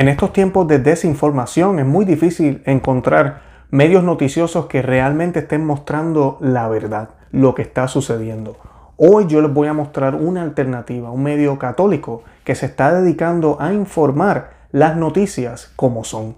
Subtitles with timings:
[0.00, 6.38] En estos tiempos de desinformación es muy difícil encontrar medios noticiosos que realmente estén mostrando
[6.40, 8.56] la verdad, lo que está sucediendo.
[8.96, 13.56] Hoy yo les voy a mostrar una alternativa, un medio católico que se está dedicando
[13.60, 16.36] a informar las noticias como son.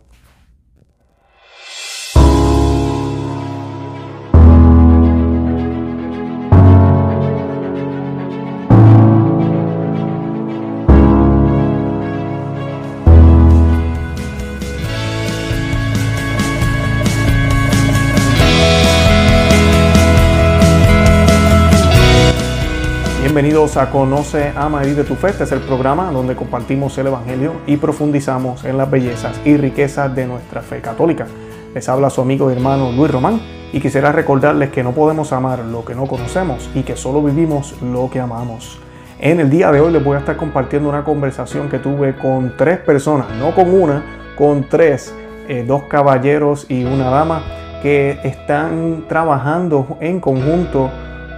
[23.40, 25.28] Bienvenidos a Conoce, Ama y Vive tu Fe.
[25.30, 30.14] Este es el programa donde compartimos el Evangelio y profundizamos en las bellezas y riquezas
[30.14, 31.26] de nuestra fe católica.
[31.72, 33.40] Les habla su amigo y hermano Luis Román
[33.72, 37.80] y quisiera recordarles que no podemos amar lo que no conocemos y que solo vivimos
[37.80, 38.78] lo que amamos.
[39.18, 42.58] En el día de hoy les voy a estar compartiendo una conversación que tuve con
[42.58, 45.14] tres personas, no con una, con tres,
[45.48, 47.42] eh, dos caballeros y una dama
[47.80, 50.90] que están trabajando en conjunto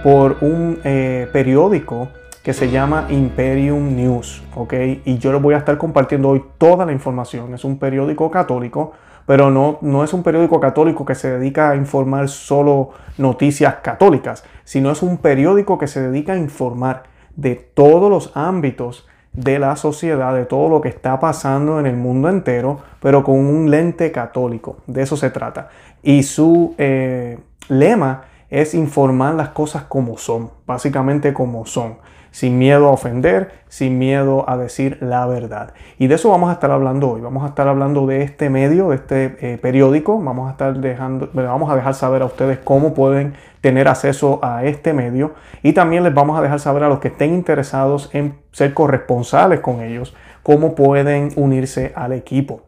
[0.03, 2.09] por un eh, periódico
[2.43, 4.73] que se llama Imperium News, ¿ok?
[5.05, 7.53] Y yo les voy a estar compartiendo hoy toda la información.
[7.53, 8.91] Es un periódico católico,
[9.25, 14.43] pero no, no es un periódico católico que se dedica a informar solo noticias católicas,
[14.65, 17.03] sino es un periódico que se dedica a informar
[17.37, 21.95] de todos los ámbitos de la sociedad, de todo lo que está pasando en el
[21.95, 24.77] mundo entero, pero con un lente católico.
[24.85, 25.69] De eso se trata.
[26.03, 31.97] Y su eh, lema es informar las cosas como son, básicamente como son,
[32.29, 35.73] sin miedo a ofender, sin miedo a decir la verdad.
[35.97, 37.21] Y de eso vamos a estar hablando hoy.
[37.21, 40.19] Vamos a estar hablando de este medio, de este eh, periódico.
[40.21, 44.63] Vamos a estar dejando, vamos a dejar saber a ustedes cómo pueden tener acceso a
[44.65, 48.35] este medio y también les vamos a dejar saber a los que estén interesados en
[48.51, 52.61] ser corresponsales con ellos cómo pueden unirse al equipo.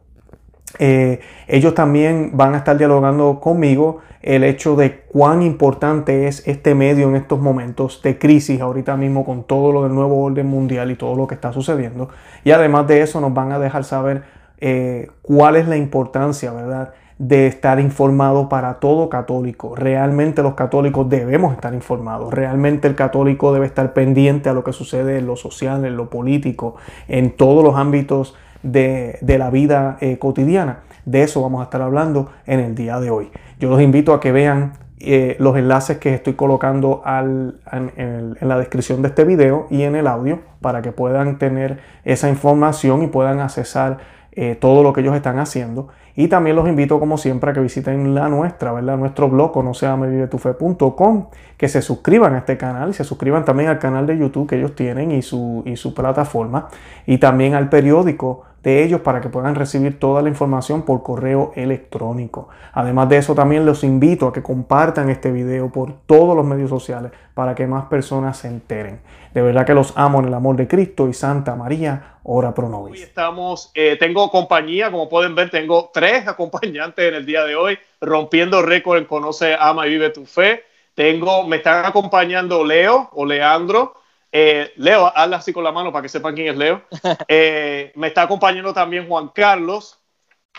[0.80, 6.74] Eh, ellos también van a estar dialogando conmigo el hecho de cuán importante es este
[6.74, 10.90] medio en estos momentos de crisis ahorita mismo con todo lo del nuevo orden mundial
[10.90, 12.10] y todo lo que está sucediendo.
[12.44, 14.24] Y además de eso nos van a dejar saber
[14.58, 16.94] eh, cuál es la importancia, ¿verdad?
[17.18, 19.76] de estar informado para todo católico.
[19.76, 22.34] Realmente los católicos debemos estar informados.
[22.34, 26.10] Realmente el católico debe estar pendiente a lo que sucede en lo social, en lo
[26.10, 26.76] político,
[27.08, 30.80] en todos los ámbitos de, la vida eh, cotidiana.
[31.06, 33.32] De eso vamos a estar hablando en el día de hoy.
[33.60, 39.02] Yo los invito a que vean eh, los enlaces que estoy colocando en, la descripción
[39.02, 43.40] de este video y en el audio para que puedan tener esa información y puedan
[43.40, 43.98] accesar
[44.32, 45.90] eh, todo lo que ellos están haciendo.
[46.16, 48.98] Y también los invito, como siempre, a que visiten la nuestra, ¿verdad?
[48.98, 51.28] Nuestro blog, conoceamevivetufe.com,
[51.58, 54.56] que se suscriban a este canal y se suscriban también al canal de YouTube que
[54.56, 56.70] ellos tienen y su, y su plataforma.
[57.06, 61.54] Y también al periódico de ellos para que puedan recibir toda la información por correo
[61.56, 62.50] electrónico.
[62.74, 66.72] Además de eso, también los invito a que compartan este video por todos los medios
[66.72, 69.02] sociales para que más personas se enteren.
[69.36, 72.68] De verdad que los amo en el amor de Cristo y Santa María, ora pro
[72.68, 72.94] nobis.
[72.94, 77.56] Hoy estamos, eh, tengo compañía, como pueden ver, tengo tres acompañantes en el día de
[77.56, 80.64] hoy, rompiendo récord en Conoce, Ama y Vive tu Fe.
[80.96, 83.94] Tengo, me están acompañando Leo o Leandro,
[84.38, 86.82] eh, Leo, hazla así con la mano para que sepan quién es Leo.
[87.30, 89.98] Eh, me está acompañando también Juan Carlos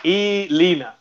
[0.03, 0.99] y Lina.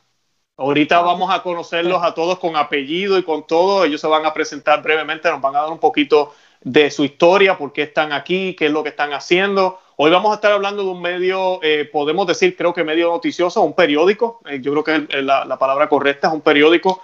[0.57, 3.85] Ahorita vamos a conocerlos a todos con apellido y con todo.
[3.85, 7.57] Ellos se van a presentar brevemente, nos van a dar un poquito de su historia,
[7.57, 9.79] por qué están aquí, qué es lo que están haciendo.
[9.95, 13.61] Hoy vamos a estar hablando de un medio, eh, podemos decir, creo que medio noticioso,
[13.61, 17.01] un periódico, yo creo que es la, la, palabra correcta, es un periódico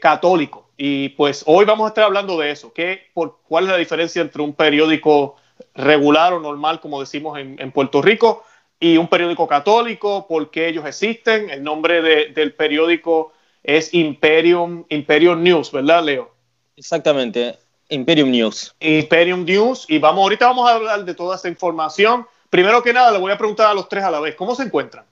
[0.00, 0.65] católico.
[0.76, 2.72] Y pues hoy vamos a estar hablando de eso.
[2.72, 5.36] ¿Qué, por, ¿Cuál es la diferencia entre un periódico
[5.74, 8.44] regular o normal, como decimos en, Puerto Rico,
[8.78, 10.26] y un periódico católico?
[10.26, 11.48] ¿Por qué ellos existen?
[11.48, 13.32] El nombre del periódico
[13.62, 16.30] es Imperium, Imperium News, ¿verdad, Leo?
[16.76, 17.58] Exactamente,
[17.88, 18.74] Imperium News.
[18.80, 19.86] Imperium News.
[19.88, 22.26] Y vamos, ahorita vamos a hablar de toda esta información.
[22.50, 24.64] Primero que nada, le voy a preguntar a los tres a la vez, ¿cómo se
[24.64, 25.06] encuentran?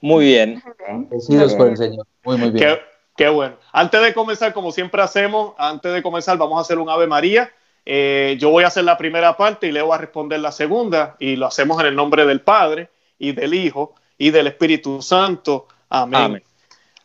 [0.00, 0.62] Muy bien.
[0.88, 2.06] Bendecidos por el Señor.
[2.24, 2.64] Muy, muy bien.
[2.64, 3.56] Qué bueno.
[3.72, 7.50] Antes de comenzar, como siempre hacemos, antes de comenzar vamos a hacer un Ave María.
[7.84, 11.16] Eh, yo voy a hacer la primera parte y Leo va a responder la segunda
[11.18, 15.68] y lo hacemos en el nombre del Padre y del Hijo y del Espíritu Santo.
[15.88, 16.42] Amén.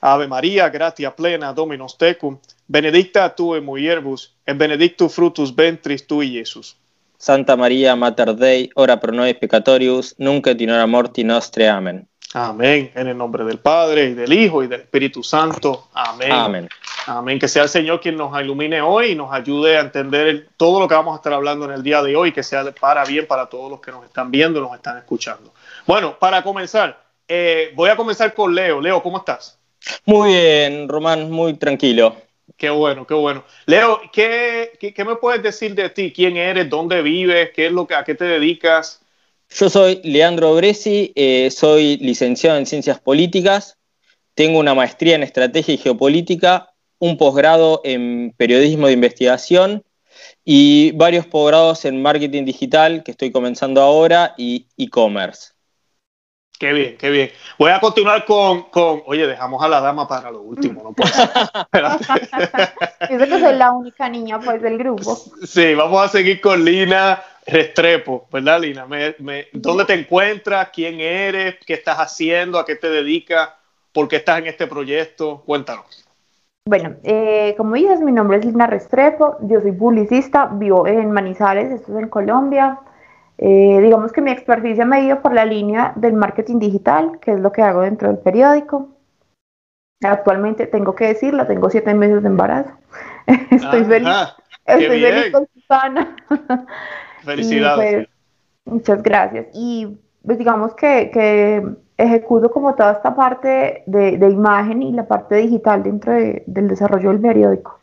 [0.01, 6.31] Ave María, gratia plena, Dominus tecum, benedicta tu en mulieribus, en benedictus frutus ventris tui,
[6.31, 6.75] Jesús.
[7.17, 11.69] Santa María, Mater Dei, ora pro nobis peccatorius, nunc et in hora morti nostre.
[11.69, 12.07] Amén.
[12.33, 12.91] Amén.
[12.95, 15.89] En el nombre del Padre y del Hijo y del Espíritu Santo.
[15.93, 16.31] Amén.
[16.31, 16.69] Amén.
[17.07, 17.39] Amén.
[17.39, 20.87] Que sea el Señor quien nos ilumine hoy y nos ayude a entender todo lo
[20.87, 23.47] que vamos a estar hablando en el día de hoy, que sea para bien para
[23.47, 25.53] todos los que nos están viendo y nos están escuchando.
[25.85, 28.79] Bueno, para comenzar, eh, voy a comenzar con Leo.
[28.79, 29.57] Leo, ¿cómo estás?
[30.05, 32.15] Muy bien, Román, muy tranquilo.
[32.57, 33.43] Qué bueno, qué bueno.
[33.65, 36.11] Leo, ¿qué, qué, me puedes decir de ti?
[36.13, 36.69] ¿Quién eres?
[36.69, 37.51] ¿Dónde vives?
[37.55, 39.00] ¿Qué es lo que, ¿A qué te dedicas?
[39.53, 43.77] Yo soy Leandro Bresi, eh, soy licenciado en Ciencias Políticas,
[44.33, 49.83] tengo una maestría en Estrategia y Geopolítica, un posgrado en Periodismo de Investigación
[50.45, 55.49] y varios posgrados en Marketing Digital que estoy comenzando ahora y e-commerce.
[56.57, 57.31] Qué bien, qué bien.
[57.57, 58.67] Voy a continuar con,
[59.05, 61.11] oye, dejamos a la dama para lo último, no puedo.
[63.09, 65.17] Yo que soy la única niña pues del grupo.
[65.43, 67.21] Sí, vamos a seguir con Lina
[67.51, 68.87] Restrepo, ¿verdad, Lina?
[69.51, 70.69] ¿Dónde te encuentras?
[70.73, 71.55] ¿Quién eres?
[71.65, 72.57] ¿Qué estás haciendo?
[72.57, 73.49] ¿A qué te dedicas?
[73.91, 75.43] ¿Por qué estás en este proyecto?
[75.45, 76.05] Cuéntanos.
[76.65, 81.71] Bueno, eh, como dices, mi nombre es Lina Restrepo, yo soy publicista, vivo en Manizales,
[81.71, 82.79] esto es en Colombia.
[83.39, 87.31] Eh, digamos que mi experticia me ha ido por la línea del marketing digital, que
[87.31, 88.89] es lo que hago dentro del periódico.
[90.03, 92.71] Actualmente tengo que decirlo, tengo siete meses de embarazo.
[93.51, 94.15] estoy feliz,
[94.65, 96.15] estoy feliz con Susana.
[97.23, 97.95] Felicidades.
[97.95, 98.07] Pues,
[98.65, 99.47] muchas gracias.
[99.53, 101.65] Y pues digamos que, que,
[101.97, 107.09] ejecuto como toda esta parte de, de imagen y la parte digital dentro del desarrollo
[107.09, 107.79] del periódico.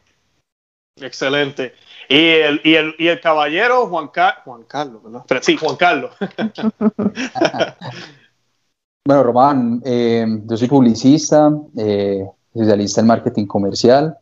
[1.01, 1.73] Excelente.
[2.09, 4.11] Y el, y el, y el caballero Juan,
[4.45, 5.25] Juan Carlos, ¿verdad?
[5.43, 6.13] Sí, Juan Carlos.
[9.07, 14.17] bueno, Román, eh, yo soy publicista, eh, especialista en marketing comercial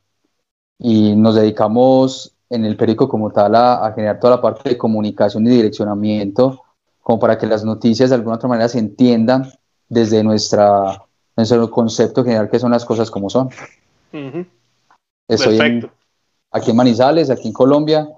[0.79, 5.46] y nos dedicamos en el periódico como tal a, generar toda la parte de comunicación
[5.46, 6.62] y direccionamiento,
[7.02, 9.50] como para que las noticias de alguna otra manera se entiendan
[9.88, 11.02] desde nuestra,
[11.37, 13.50] nuestro concepto general que son las cosas como son.
[15.26, 15.90] Perfecto
[16.56, 18.08] aquí en Manizales, aquí en Colombia,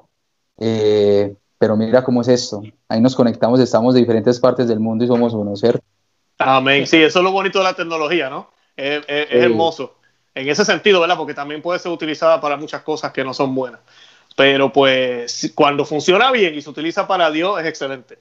[0.58, 2.62] eh, pero mira cómo es esto.
[2.88, 5.82] Ahí nos conectamos, estamos de diferentes partes del mundo y somos uno, ¿cierto?
[6.38, 6.86] Amén.
[6.86, 8.50] Sí, eso es lo bonito de la tecnología, ¿no?
[8.76, 9.96] Es, hermoso.
[10.34, 11.16] En ese sentido, ¿verdad?
[11.16, 13.80] Porque también puede ser utilizada para muchas cosas que no son buenas.
[14.38, 18.19] Pero pues cuando funciona bien y se utiliza para Dios, es excelente.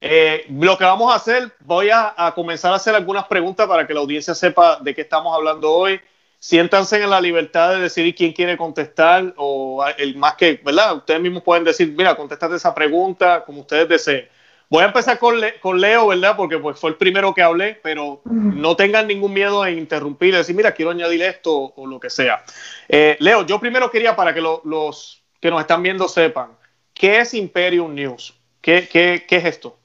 [0.00, 3.86] Eh, lo que vamos a hacer, voy a, a, comenzar a hacer algunas preguntas para
[3.86, 5.98] que la audiencia sepa de qué estamos hablando hoy
[6.44, 10.94] siéntanse en la libertad de decidir quién quiere contestar o el más que, ¿verdad?
[10.96, 14.28] Ustedes mismos pueden decir, mira, contestate esa pregunta como ustedes deseen.
[14.68, 16.36] Voy a empezar con, con Leo, ¿verdad?
[16.36, 20.54] Porque pues fue el primero que hablé, pero no tengan ningún miedo en interrumpir, decir,
[20.54, 22.44] mira, quiero añadir esto o lo que sea.
[22.90, 26.56] Eh, Leo, yo primero quería para que los que nos están viendo sepan,
[26.94, 28.32] ¿qué es Imperium News?
[28.62, 29.76] ¿Qué, qué, qué es esto?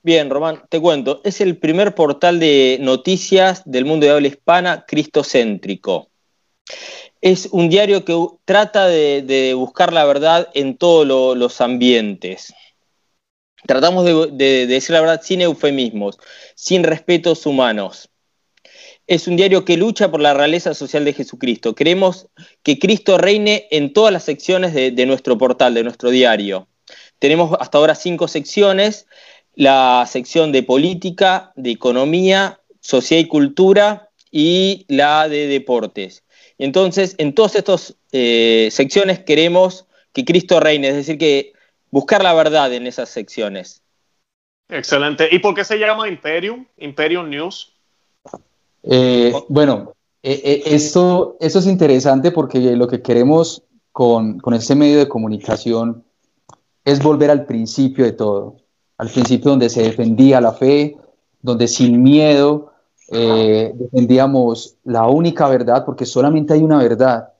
[0.00, 1.20] Bien, Román, te cuento.
[1.24, 6.08] Es el primer portal de noticias del mundo de habla hispana cristocéntrico.
[7.20, 12.54] Es un diario que trata de, buscar la verdad en todos los ambientes.
[13.66, 16.16] Tratamos de, decir la verdad sin eufemismos,
[16.54, 18.08] sin respetos humanos.
[19.06, 21.74] Es un diario que lucha por la realeza social de Jesucristo.
[21.74, 22.28] Queremos
[22.62, 26.68] que Cristo reine en todas las secciones de nuestro portal, de nuestro diario.
[27.18, 29.06] Tenemos hasta ahora cinco secciones
[29.54, 36.24] la sección de política, de economía, sociedad y cultura y la de deportes.
[36.58, 41.52] Entonces, en todas estas eh, secciones queremos que Cristo reine, es decir, que
[41.90, 43.82] buscar la verdad en esas secciones.
[44.68, 45.28] Excelente.
[45.30, 46.66] ¿Y por qué se llama Imperium?
[46.78, 47.71] Imperium News.
[48.82, 53.62] Eh, bueno, eh, esto, esto, es interesante porque lo que queremos
[53.92, 56.04] con, con este medio de comunicación
[56.84, 58.62] es volver al principio de todo
[59.02, 60.96] al principio donde se defendía la fe,
[61.40, 62.70] donde sin miedo
[63.08, 67.30] eh, defendíamos la única verdad, porque solamente hay una verdad.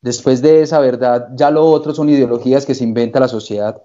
[0.00, 3.82] Después de esa verdad, ya lo otro son ideologías que se inventa la sociedad.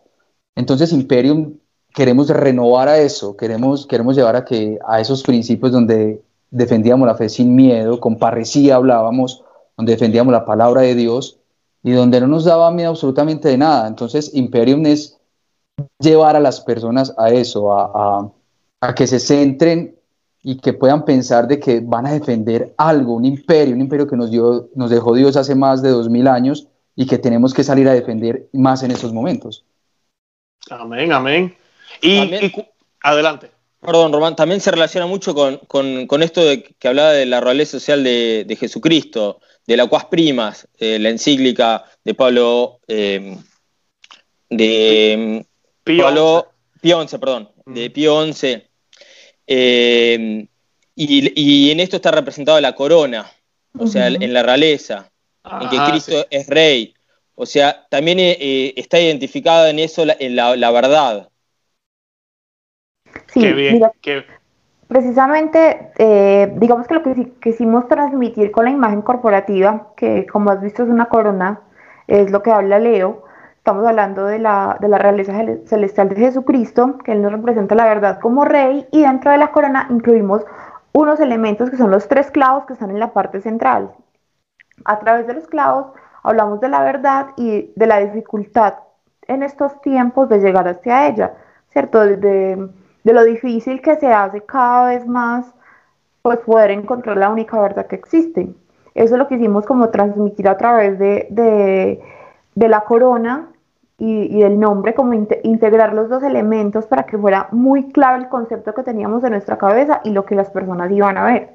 [0.55, 1.55] Entonces, Imperium,
[1.91, 6.22] queremos renovar a eso, queremos, queremos llevar a, que, a esos principios donde
[6.53, 9.43] defendíamos la fe sin miedo, con parresía hablábamos,
[9.75, 11.39] donde defendíamos la palabra de Dios
[11.81, 13.88] y donde no nos daba miedo absolutamente de nada.
[13.88, 15.19] Entonces, Imperium es
[16.00, 18.31] llevar a las personas a eso, a,
[18.95, 19.95] que se centren
[20.43, 24.15] y que puedan pensar de que van a defender algo, un imperio, un imperio que
[24.15, 27.63] nos, dio, nos dejó Dios hace más de dos mil años y que tenemos que
[27.63, 29.65] salir a defender más en esos momentos.
[30.69, 31.55] Amén, amén.
[32.01, 32.51] Y,
[33.01, 33.52] adelante.
[33.85, 38.03] Perdón, Román, también se relaciona mucho con, esto de, que hablaba de la realidad social
[38.03, 43.37] de, Jesucristo, de la Cuas Primas, eh, la encíclica de Pablo, eh,
[44.49, 45.45] de
[45.83, 46.47] Pío
[46.81, 47.17] XI.
[47.17, 47.93] perdón, de mm.
[47.93, 48.63] Pío XI.
[49.47, 50.47] Eh,
[50.95, 53.29] y, en esto está representada la corona,
[53.77, 55.11] o sea, en la realeza,
[55.43, 56.93] en que Cristo es rey.
[57.35, 61.29] O sea, también eh, está identificada en eso la, en la, verdad.
[63.33, 63.81] Sí, qué bien.
[64.87, 70.61] Precisamente, eh, digamos que lo que quisimos transmitir con la imagen corporativa, que como has
[70.61, 71.61] visto es una corona,
[72.05, 73.23] es lo que habla Leo,
[73.57, 75.33] estamos hablando de la, de la realeza
[75.65, 79.51] celestial de Jesucristo, que Él nos representa la verdad como rey, y dentro de la
[79.51, 80.45] corona incluimos
[80.91, 83.93] unos elementos que son los tres clavos que están en la parte central.
[84.85, 85.87] A través de los clavos
[86.21, 88.75] hablamos de la verdad y de la dificultad
[89.27, 91.33] en estos tiempos de llegar hacia ella,
[91.69, 92.01] ¿cierto?
[92.01, 92.69] De,
[93.12, 95.45] lo difícil que se hace cada vez más,
[96.22, 98.50] pues poder encontrar la única verdad que existe.
[98.95, 102.00] Eso lo quisimos como transmitir a través de,
[102.55, 103.50] la corona
[103.98, 108.74] y, del nombre, como integrar los dos elementos para que fuera muy claro el concepto
[108.74, 111.50] que teníamos en nuestra cabeza y lo que las personas iban a ver.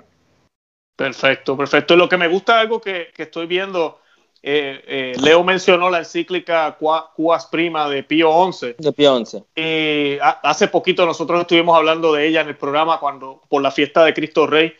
[0.97, 1.97] Perfecto, perfecto.
[1.97, 4.01] Lo que me gusta algo que, que estoy viendo
[4.43, 8.75] eh, eh, Leo mencionó la encíclica Cuas Prima de Pío XI.
[8.79, 9.43] De Pío XI.
[9.57, 14.05] Y hace poquito nosotros estuvimos hablando de ella en el programa cuando por la fiesta
[14.05, 14.73] de Cristo Rey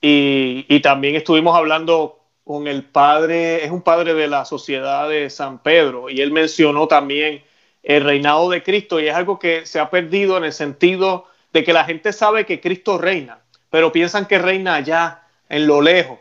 [0.00, 5.62] y, también estuvimos hablando con el padre, es un padre de la sociedad de San
[5.62, 7.42] Pedro y él mencionó también
[7.82, 11.64] el reinado de Cristo y es algo que se ha perdido en el sentido de
[11.64, 16.18] que la gente sabe que Cristo reina, pero piensan que reina allá en lo lejos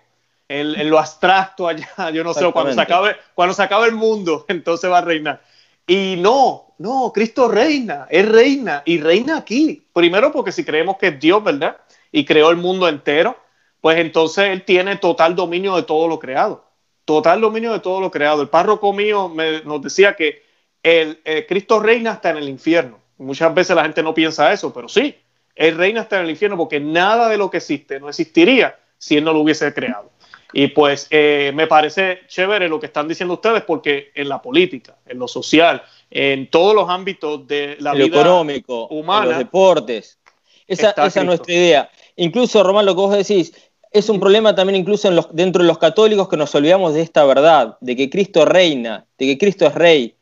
[0.47, 4.45] en, lo abstracto allá, yo no sé, cuando se, acabe, cuando se acabe el mundo,
[4.49, 5.41] entonces va a reinar.
[5.87, 9.85] Y no, no, Cristo reina, es reina y reina aquí.
[9.93, 11.77] Primero porque si creemos que es Dios, ¿verdad?
[12.11, 13.37] Y creó el mundo entero,
[13.81, 16.65] pues entonces Él tiene total dominio de todo lo creado.
[17.05, 18.41] Total dominio de todo lo creado.
[18.41, 20.43] El párroco mío me, nos decía que
[20.81, 22.99] el, Cristo reina hasta en el infierno.
[23.17, 25.15] Muchas veces la gente no piensa eso, pero sí,
[25.53, 29.17] Él reina hasta en el infierno porque nada de lo que existe no existiría si
[29.17, 30.09] Él no lo hubiese creado.
[30.57, 34.95] Y pues eh, me parece chévere lo que están diciendo ustedes porque en la política,
[35.05, 40.17] en lo social, en todos los ámbitos de la vida económico, humana, en los deportes.
[40.65, 41.89] Esa, esa es nuestra idea.
[42.15, 43.51] Incluso, Román, lo que vos decís,
[43.91, 47.01] es un problema también incluso en los, dentro de los católicos que nos olvidamos de
[47.01, 50.15] esta verdad, de que Cristo reina, de que Cristo es rey.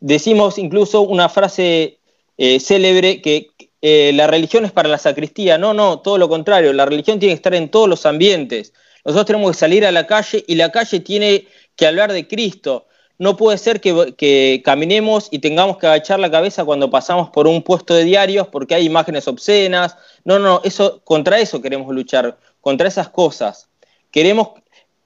[0.00, 1.98] Decimos incluso una frase
[2.36, 5.56] eh, célebre que eh, la religión es para la sacristía.
[5.56, 6.74] No, no, todo lo contrario.
[6.74, 8.74] La religión tiene que estar en todos los ambientes.
[9.08, 11.46] Nosotros tenemos que salir a la calle y la calle tiene
[11.76, 12.88] que hablar de Cristo.
[13.16, 17.62] No puede ser que, caminemos y tengamos que agachar la cabeza cuando pasamos por un
[17.62, 19.96] puesto de diarios porque hay imágenes obscenas.
[20.26, 23.70] No, no, eso, contra eso queremos luchar, contra esas cosas.
[24.10, 24.50] Queremos,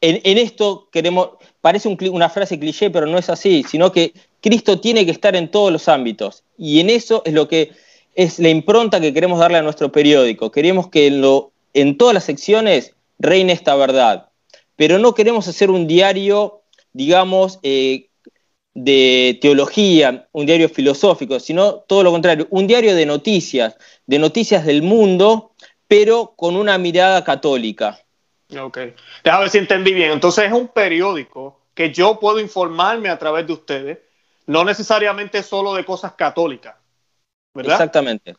[0.00, 1.28] en, esto queremos,
[1.60, 5.48] parece una frase cliché, pero no es así, sino que Cristo tiene que estar en
[5.48, 6.42] todos los ámbitos.
[6.58, 7.70] Y en eso es lo que
[8.16, 10.50] es la impronta que queremos darle a nuestro periódico.
[10.50, 11.06] Queremos que
[11.72, 14.30] en todas las secciones reine esta verdad.
[14.76, 16.62] Pero no queremos hacer un diario,
[16.92, 18.08] digamos, eh,
[18.74, 23.76] de teología, un diario filosófico, sino todo lo contrario, un diario de noticias,
[24.06, 25.52] de noticias del mundo,
[25.86, 27.98] pero con una mirada católica.
[28.58, 28.78] Ok,
[29.22, 30.10] déjame ver si entendí bien.
[30.10, 33.98] Entonces es un periódico que yo puedo informarme a través de ustedes,
[34.46, 36.76] no necesariamente solo de cosas católicas,
[37.54, 37.74] ¿verdad?
[37.74, 38.36] Exactamente.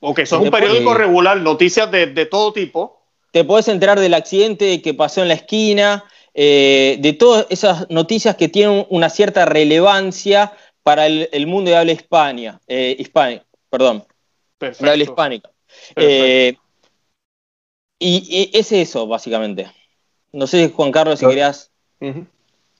[0.00, 2.99] Ok, eso es un periódico regular, noticias de, de todo tipo,
[3.30, 8.36] te podés enterar del accidente que pasó en la esquina, eh, de todas esas noticias
[8.36, 13.04] que tienen una cierta relevancia para el, mundo de habla hispania, eh,
[13.68, 14.04] perdón,
[14.58, 15.50] de habla hispánica.
[15.96, 16.56] Eh,
[17.98, 19.70] y, es eso, básicamente.
[20.32, 21.70] No sé, Juan Carlos, si querías...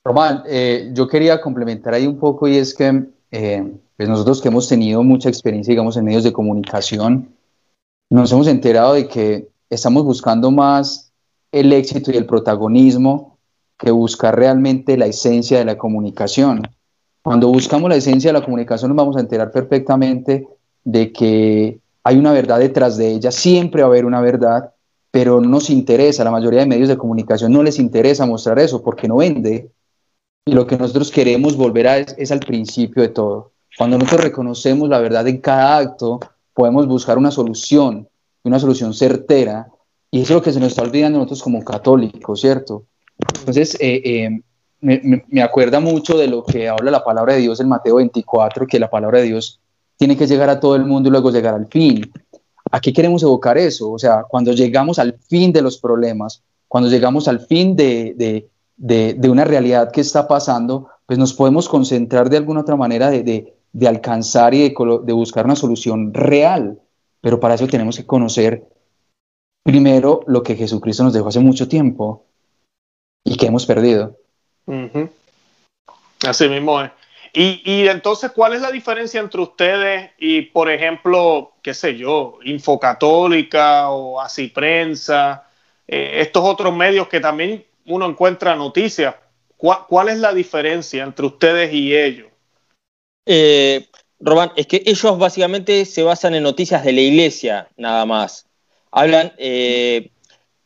[0.03, 0.45] Román,
[0.95, 5.29] yo quería complementar ahí un poco y es que pues nosotros que hemos tenido mucha
[5.29, 7.29] experiencia, digamos, en medios de comunicación,
[8.09, 11.13] nos hemos enterado de que estamos buscando más
[11.53, 13.39] el éxito y el protagonismo
[13.79, 16.63] que buscar realmente la esencia de la comunicación.
[17.23, 20.47] Cuando buscamos la esencia de la comunicación nos vamos a enterar perfectamente
[20.85, 24.73] de que hay una verdad detrás de ella, siempre va a haber una verdad,
[25.11, 28.83] pero no nos interesa, la mayoría de medios de comunicación no les interesa mostrar eso
[28.83, 29.71] porque no vende.
[30.47, 33.53] Y lo que nosotros queremos volver a es, es al principio de todo.
[33.77, 36.21] Cuando nosotros reconocemos la verdad en cada acto,
[36.55, 38.09] podemos buscar una solución,
[38.45, 39.69] una solución certera,
[40.11, 42.85] y eso es lo que se nos está olvidando nosotros como católicos, ¿cierto?
[43.39, 44.41] Entonces, eh, eh,
[44.81, 48.67] me, me, acuerda mucho de lo que habla la palabra de Dios en Mateo 24,
[48.67, 49.61] que la palabra de Dios
[49.97, 52.11] tiene que llegar a todo el mundo y luego llegar al fin.
[52.71, 53.91] ¿A qué queremos evocar eso?
[53.93, 58.49] O sea, cuando llegamos al fin de los problemas, cuando llegamos al fin de, de,
[58.77, 63.11] de, de una realidad que está pasando, pues nos podemos concentrar de alguna otra manera
[63.11, 66.79] de, de alcanzar y de, buscar una solución real
[67.21, 68.65] pero para eso tenemos que conocer
[69.63, 72.27] primero lo que Jesucristo nos dejó hace mucho tiempo
[73.25, 74.17] y que hemos perdido.
[76.27, 76.91] Así mismo es.
[77.33, 82.41] Y, y, entonces, ¿cuál es la diferencia entre ustedes y, por ejemplo, qué sé yo,
[82.43, 85.49] Infocatólica o Así Prensa,
[85.87, 89.15] eh, estos otros medios que también uno encuentra noticias?
[89.57, 92.29] ¿Cuál, es la diferencia entre ustedes y ellos?
[93.27, 93.87] Eh,
[94.21, 98.47] Román, es que ellos básicamente se basan en noticias de la iglesia, nada más.
[98.91, 100.11] Hablan eh,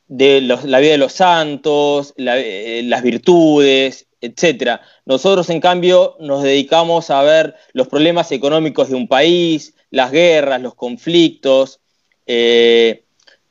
[0.08, 4.80] de la vida de los santos, eh, las virtudes, etc.
[5.06, 10.60] Nosotros, en cambio, nos dedicamos a ver los problemas económicos de un país, las guerras,
[10.60, 11.80] los conflictos,
[12.26, 13.04] eh,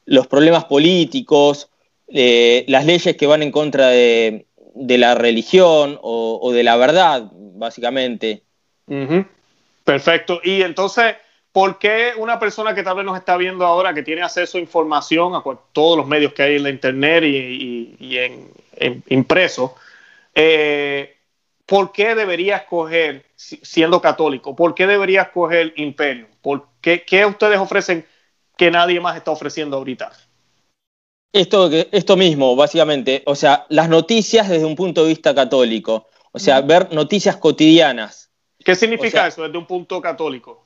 [0.05, 1.69] los problemas políticos,
[2.07, 4.45] las leyes que van en contra de,
[4.75, 8.43] la religión o, de la verdad, básicamente.
[9.84, 10.40] Perfecto.
[10.44, 11.16] Y entonces,
[11.52, 14.62] ¿por qué una persona que tal vez nos está viendo ahora, que tiene acceso a
[14.62, 19.75] información, a todos los medios que hay en la internet y, en, impreso,
[20.34, 21.16] eh,
[21.66, 26.28] ¿por qué debería escoger, siendo católico, por qué debería escoger Imperio?
[26.42, 28.06] ¿Por qué, ustedes ofrecen
[28.58, 30.12] que nadie más está ofreciendo ahorita?
[31.32, 33.24] Esto, esto mismo, básicamente.
[33.25, 36.08] O sea, las noticias desde un punto de vista católico.
[36.32, 38.33] O sea, ver noticias cotidianas
[38.63, 40.65] ¿Qué significa eso desde un punto católico?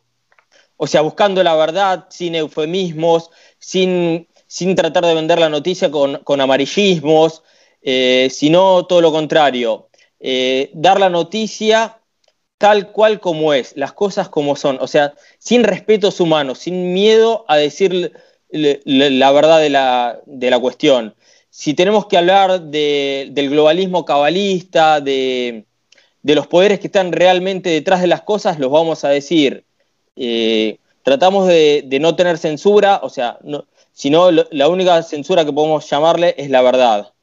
[0.77, 6.42] O sea, buscando la verdad, sin eufemismos, sin, sin tratar de vender la noticia con,
[6.42, 7.44] amarillismos,
[7.82, 9.89] eh, sino todo lo contrario.
[10.20, 12.00] Eh, dar la noticia
[12.58, 17.46] tal cual como es, las cosas como son, o sea, sin respetos humanos, sin miedo
[17.48, 18.13] a decir
[18.50, 21.16] la verdad de la, de la, cuestión.
[21.50, 25.66] Si tenemos que hablar del globalismo cabalista, de,
[26.24, 29.64] de los poderes que están realmente detrás de las cosas, los vamos a decir.
[30.16, 35.90] Eh, tratamos de, no tener censura, o sea, no, sino la única censura que podemos
[35.90, 37.14] llamarle es la verdad.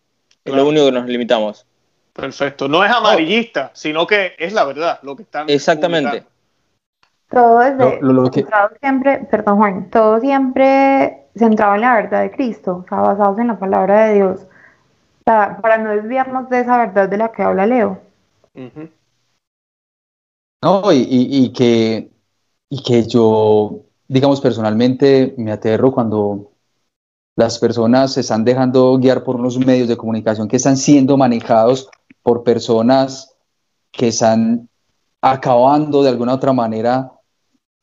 [0.45, 1.67] Es lo único que nos limitamos.
[2.13, 2.69] Perfecto.
[2.69, 5.49] No es amarillista, sino que es la verdad lo que están.
[5.51, 6.25] Exactamente.
[7.31, 7.75] Todo es
[8.33, 13.39] centrado siempre, perdón Juan, todo siempre centrado en la verdad de Cristo, o sea, basados
[13.39, 14.47] en la palabra de Dios,
[15.25, 17.99] para no desviarnos de esa verdad de la que habla Leo.
[20.63, 22.11] No, y, que,
[22.71, 26.53] y que yo, digamos, personalmente me aterro cuando
[27.37, 31.91] las personas se están dejando guiar por unos medios de comunicación que están siendo manejados
[32.23, 33.35] por personas
[33.91, 34.69] que están
[35.21, 37.13] acabando de alguna otra manera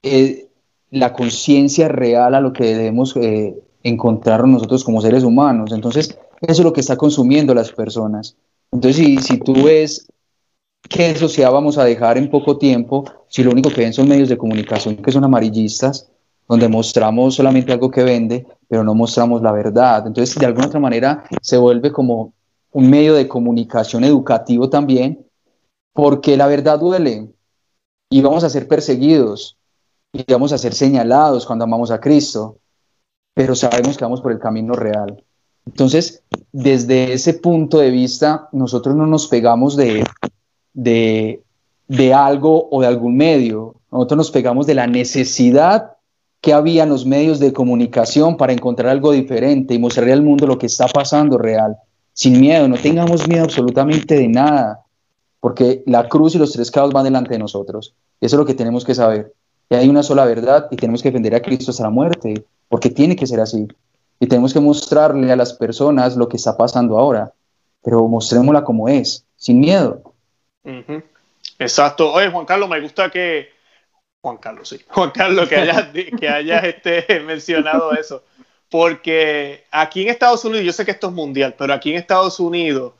[0.02, 0.48] eh,
[0.90, 5.72] la conciencia real a lo que debemos eh, encontrar nosotros como seres humanos.
[5.72, 8.36] Entonces, eso es lo que está consumiendo las personas.
[8.72, 10.08] Entonces, si, si tú ves
[10.90, 14.30] ¿qué sociedad vamos a dejar en poco tiempo si lo único que ven son medios
[14.30, 16.12] de comunicación que son amarillistas,
[16.48, 20.06] donde mostramos solamente algo que vende, pero no mostramos la verdad?
[20.08, 22.34] Entonces, de alguna otra manera, se vuelve como
[22.74, 25.26] un medio de comunicación educativo también,
[25.94, 27.30] porque la verdad duele
[28.10, 29.58] y vamos a ser perseguidos
[30.14, 32.58] y vamos a ser señalados cuando amamos a Cristo,
[33.34, 35.24] pero sabemos que vamos por el camino real.
[35.66, 40.04] Entonces, desde ese punto de vista, nosotros no nos pegamos de,
[40.74, 41.44] de,
[42.14, 43.76] algo o de algún medio.
[43.92, 45.94] Nosotros nos pegamos de la necesidad
[46.40, 50.48] que había en los medios de comunicación para encontrar algo diferente y mostrarle al mundo
[50.48, 51.78] lo que está pasando real,
[52.14, 54.82] sin miedo, no tengamos miedo absolutamente de nada,
[55.40, 57.94] porque la cruz y los tres caos van delante de nosotros.
[58.20, 59.34] Eso es lo que tenemos que saber.
[59.70, 62.90] Que hay una sola verdad y tenemos que defender a Cristo hasta la muerte, porque
[62.90, 63.68] tiene que ser así.
[64.20, 67.34] Y tenemos que mostrarle a las personas lo que está pasando ahora,
[67.84, 70.11] pero mostrémosla como es, sin miedo.
[71.60, 72.12] Exacto.
[72.12, 73.50] Oye, Juan Carlos, me gusta que.
[74.22, 74.80] Juan Carlos, sí.
[74.90, 75.88] Juan Carlos, que hayas,
[76.20, 78.24] que hayas este, mencionado eso.
[78.70, 82.40] Porque aquí en Estados Unidos, yo sé que esto es mundial, pero aquí en Estados
[82.40, 82.94] Unidos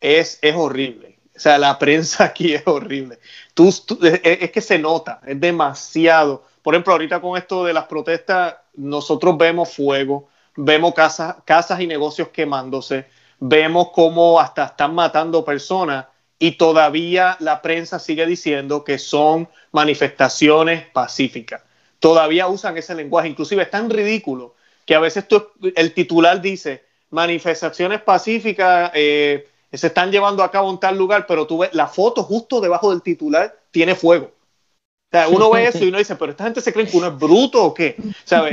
[0.00, 1.18] es, es horrible.
[1.36, 3.18] O sea, la prensa aquí es horrible.
[3.54, 3.68] Tú,
[4.02, 6.44] es, que se nota, es demasiado.
[6.62, 11.86] Por ejemplo, ahorita con esto de las protestas, nosotros vemos fuego, vemos casas, casas y
[11.86, 13.06] negocios quemándose,
[13.38, 16.06] vemos cómo hasta están matando personas
[16.38, 21.62] y todavía la prensa sigue diciendo que son manifestaciones pacíficas.
[21.98, 24.54] Todavía usan ese lenguaje, inclusive es tan ridículo
[24.86, 25.24] que a veces
[25.74, 31.46] el titular dice manifestaciones pacíficas eh, se están llevando a cabo en tal lugar, pero
[31.46, 34.26] tú ves la foto justo debajo del titular tiene fuego.
[34.26, 37.08] O sea, uno ve eso y uno dice, pero esta gente se cree que uno
[37.08, 37.96] es bruto o qué,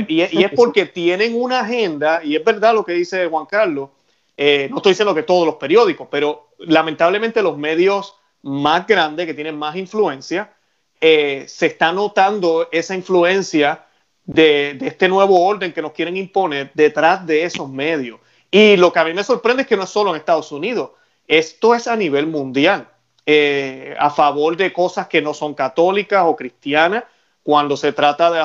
[0.08, 3.90] Y, y es porque tienen una agenda, y es verdad lo que dice Juan Carlos,
[4.36, 9.34] eh, no estoy diciendo que todos los periódicos, pero lamentablemente los medios más grandes que
[9.34, 10.54] tienen más influencia,
[11.00, 13.86] eh, se está notando esa influencia
[14.24, 18.20] de, este nuevo orden que nos quieren imponer detrás de esos medios.
[18.50, 20.90] Y lo que a mí me sorprende es que no es solo en Estados Unidos,
[21.26, 22.88] esto es a nivel mundial.
[23.28, 27.02] eh, a favor de cosas que no son católicas o cristianas,
[27.42, 28.44] cuando se trata de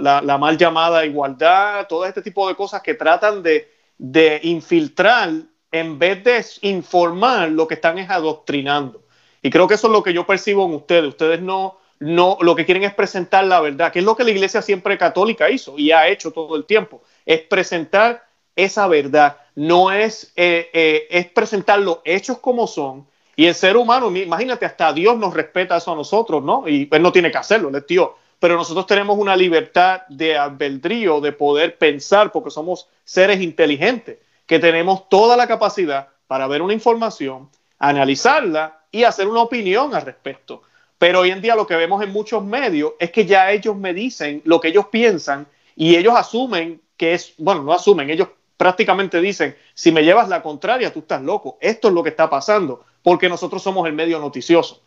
[0.00, 3.73] la, mal llamada igualdad, todo este tipo de cosas que tratan de,
[4.12, 5.30] de infiltrar
[5.72, 9.02] en vez de informar, lo que están es adoctrinando.
[9.42, 11.08] Y creo que eso es lo que yo percibo en ustedes.
[11.08, 14.30] Ustedes no, no, lo que quieren es presentar la verdad, que es lo que la
[14.30, 19.90] iglesia siempre católica hizo y ha hecho todo el tiempo, es presentar esa verdad, no
[19.90, 23.08] es, eh, eh, es presentar los hechos como son.
[23.36, 26.68] Y el ser humano, imagínate, hasta Dios nos respeta eso a nosotros, ¿no?
[26.68, 28.10] Y él no tiene que hacerlo, es Dios.
[28.44, 34.58] Pero nosotros tenemos una libertad de albedrío, de poder pensar, porque somos seres inteligentes, que
[34.58, 40.60] tenemos toda la capacidad para ver una información, analizarla y hacer una opinión al respecto.
[40.98, 43.94] Pero hoy en día lo que vemos en muchos medios es que ya ellos me
[43.94, 48.28] dicen lo que ellos piensan y ellos asumen que es, bueno, no asumen, ellos
[48.58, 51.56] prácticamente dicen, si me llevas la contraria, tú estás loco.
[51.62, 54.82] Esto es lo que está pasando, porque nosotros somos el medio noticioso.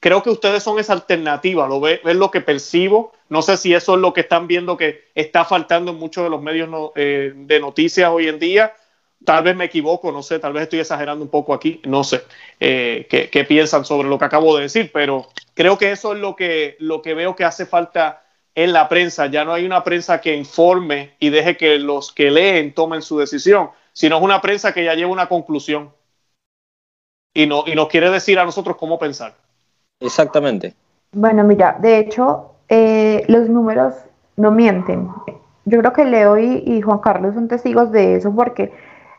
[0.00, 3.12] Creo que ustedes son esa alternativa, lo ve, es lo que percibo.
[3.28, 6.30] No sé si eso es lo que están viendo que está faltando en muchos de
[6.30, 8.74] los medios eh, de noticias hoy en día.
[9.24, 12.22] Tal vez me equivoco, no sé, tal vez estoy exagerando un poco aquí, no sé
[12.58, 16.34] eh, qué, piensan sobre lo que acabo de decir, pero creo que eso es lo
[16.34, 19.26] que, lo que veo que hace falta en la prensa.
[19.26, 23.18] Ya no hay una prensa que informe y deje que los que leen tomen su
[23.18, 25.92] decisión, sino es una prensa que ya lleva una conclusión
[27.34, 29.36] y, no, y nos quiere decir a nosotros cómo pensar.
[30.00, 30.74] Exactamente.
[31.12, 33.94] Bueno, mira, de hecho, eh, los números
[34.36, 35.08] no mienten.
[35.64, 38.72] Yo creo que Leo y, Juan Carlos son testigos de eso porque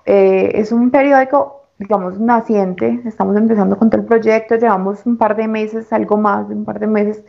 [0.05, 3.01] eh, es un periódico, digamos, naciente.
[3.05, 6.65] Estamos empezando con todo el proyecto, llevamos un par de meses, algo más de un
[6.65, 7.23] par de meses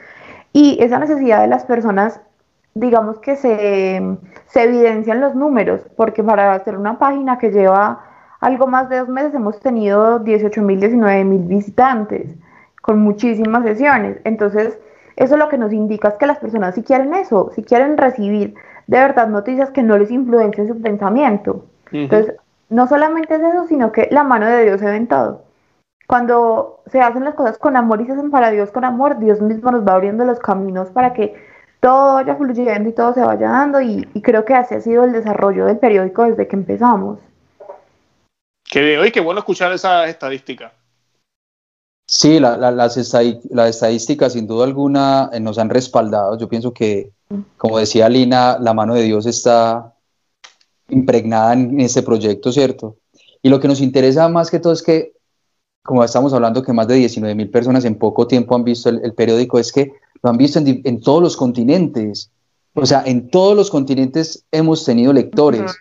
[0.52, 2.20] y esa necesidad de las personas,
[2.74, 8.04] digamos que se, se evidencian los números, porque para hacer una página que lleva
[8.40, 12.34] algo más de dos meses hemos tenido 18 mil, 19 mil visitantes,
[12.82, 14.18] con muchísimas sesiones.
[14.24, 14.78] Entonces,
[15.16, 18.54] eso lo que nos indica es que las personas si quieren eso, si quieren recibir
[18.86, 21.64] de verdad noticias que no les influencien su pensamiento.
[21.90, 22.34] Entonces,
[22.68, 25.42] no solamente es eso, sino que la mano de Dios se ve en todo
[26.12, 29.40] cuando se hacen las cosas con amor y se hacen para Dios con amor, Dios
[29.40, 31.34] mismo nos va abriendo los caminos para que
[31.80, 35.12] todo vaya fluyendo y todo se vaya dando y, creo que así ha sido el
[35.12, 37.18] desarrollo del periódico desde que empezamos.
[38.62, 40.72] Qué, oye, qué bueno escuchar esa estadística.
[42.06, 46.36] Sí, las, estadísticas sin duda alguna eh, nos han respaldado.
[46.38, 47.10] Yo pienso que,
[47.56, 49.94] como decía Lina, la mano de Dios está
[50.88, 52.96] impregnada en este proyecto, ¿cierto?
[53.42, 55.12] Y lo que nos interesa más que todo es que
[55.82, 59.12] como estamos hablando que más de 19 mil personas en poco tiempo han visto el,
[59.14, 62.30] periódico, es que lo han visto en, todos los continentes.
[62.74, 65.72] O sea, en todos los continentes hemos tenido lectores.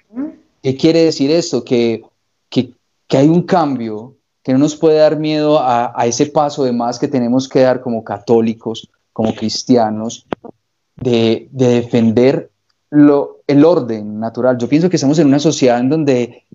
[0.64, 1.64] ¿Qué quiere decir esto?
[1.64, 2.04] Que,
[2.50, 2.74] que,
[3.10, 7.08] hay un cambio, que no nos puede dar miedo a, ese paso de más que
[7.08, 10.26] tenemos que dar como católicos, como cristianos,
[10.96, 12.50] de, de defender
[12.90, 14.58] lo, el orden natural.
[14.58, 16.46] Yo pienso que estamos en una sociedad en donde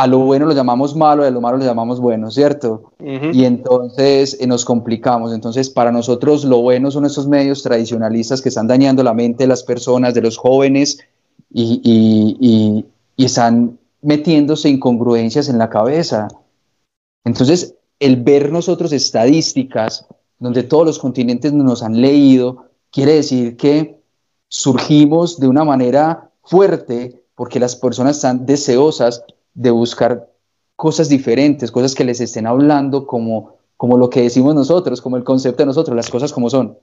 [0.00, 2.92] a lo bueno lo llamamos malo y a lo malo lo llamamos bueno, ¿cierto?
[3.00, 5.34] Y entonces eh, nos complicamos.
[5.34, 9.48] Entonces, para nosotros lo bueno son estos medios tradicionalistas que están dañando la mente de
[9.48, 11.00] las personas, de los jóvenes,
[11.52, 16.28] y, y, y, están metiéndose incongruencias en la cabeza.
[17.24, 20.06] Entonces, el ver nosotros estadísticas
[20.38, 24.00] donde todos los continentes nos han leído, quiere decir que
[24.48, 29.22] surgimos de una manera fuerte porque las personas están deseosas
[29.54, 30.28] de buscar
[30.76, 35.24] cosas diferentes, cosas que les estén hablando como, como lo que decimos nosotros, como el
[35.24, 36.78] concepto de nosotros, las cosas como son.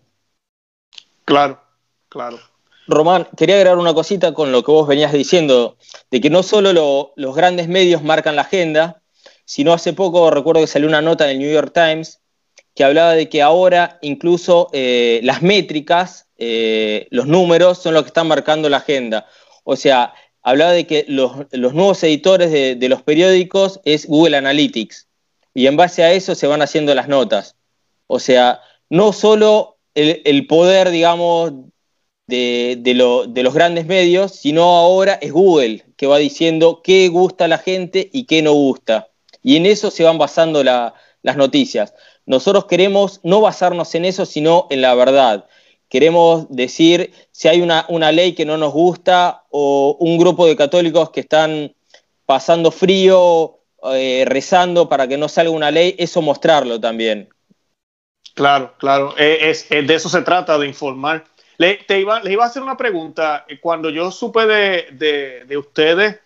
[1.25, 1.59] Claro,
[2.07, 2.37] claro.
[2.87, 5.77] Román, quería agregar una cosita con lo que vos venías diciendo,
[6.09, 9.01] de que no solo los grandes medios marcan la agenda,
[9.47, 12.19] sino hace poco recuerdo que salió una nota en el New York Times
[12.75, 18.09] que hablaba de que ahora incluso eh, las métricas, eh, los números son los que
[18.09, 19.25] están marcando la agenda.
[19.63, 25.07] O sea, hablaba de que los, nuevos editores de, los periódicos es Google Analytics
[25.53, 27.55] y en base a eso se van haciendo las notas.
[28.05, 31.53] O sea, no solo el, poder, digamos,
[32.27, 37.57] de, los grandes medios, sino ahora es Google que va diciendo qué gusta a la
[37.57, 39.09] gente y qué no gusta.
[39.47, 41.93] Y en eso se van basando las noticias.
[42.25, 45.47] Nosotros queremos no basarnos en eso, sino en la verdad
[45.89, 51.11] queremos decir si hay una, ley que no nos gusta o un grupo de católicos
[51.11, 51.73] que están
[52.25, 53.59] pasando frío,
[53.93, 57.29] eh, rezando para que no salga una ley, eso mostrarlo también.
[58.33, 61.23] Claro, claro, eh, es, de eso se trata, de informar.
[61.57, 63.45] Le, iba, les iba a hacer una pregunta.
[63.61, 66.19] Cuando yo supe de, ustedes,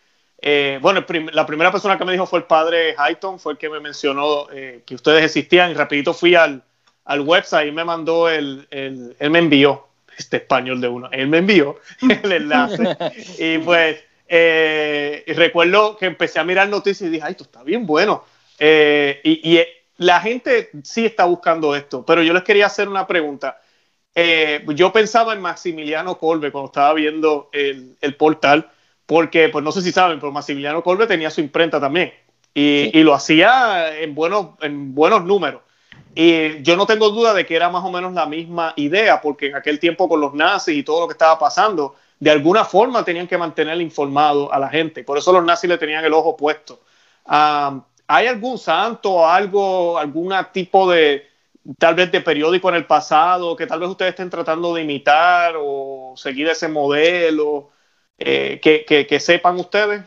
[0.43, 3.69] Eh, bueno, la primera persona que me dijo fue el padre Hayton, fue el que
[3.69, 6.63] me mencionó eh, que ustedes existían y rapidito fui al,
[7.05, 11.27] al website y me mandó el, el, él me envió, este español de uno, él
[11.27, 11.79] me envió
[12.23, 12.97] el enlace
[13.37, 17.85] y pues eh, recuerdo que empecé a mirar noticias y dije, ay, esto está bien
[17.85, 18.25] bueno.
[18.59, 19.63] y, y
[19.97, 23.61] la gente sí está buscando esto, pero yo les quería hacer una pregunta.
[24.73, 28.71] yo pensaba en Maximiliano Colbe cuando estaba viendo el, el portal
[29.11, 32.13] porque pues no sé si saben, pero Maximiliano Colbe tenía su imprenta también
[32.53, 35.63] y, lo hacía en buenos, en buenos números.
[36.15, 39.47] Y yo no tengo duda de que era más o menos la misma idea, porque
[39.47, 43.03] en aquel tiempo con los nazis y todo lo que estaba pasando, de alguna forma
[43.03, 45.03] tenían que mantener informado a la gente.
[45.03, 46.79] Por eso los nazis le tenían el ojo puesto.
[47.25, 51.27] ¿Hay algún santo, algo, algún tipo de,
[51.77, 55.55] tal vez de periódico en el pasado que tal vez ustedes estén tratando de imitar
[55.59, 57.71] o seguir ese modelo?
[58.23, 60.03] Eh, que, sepan ustedes.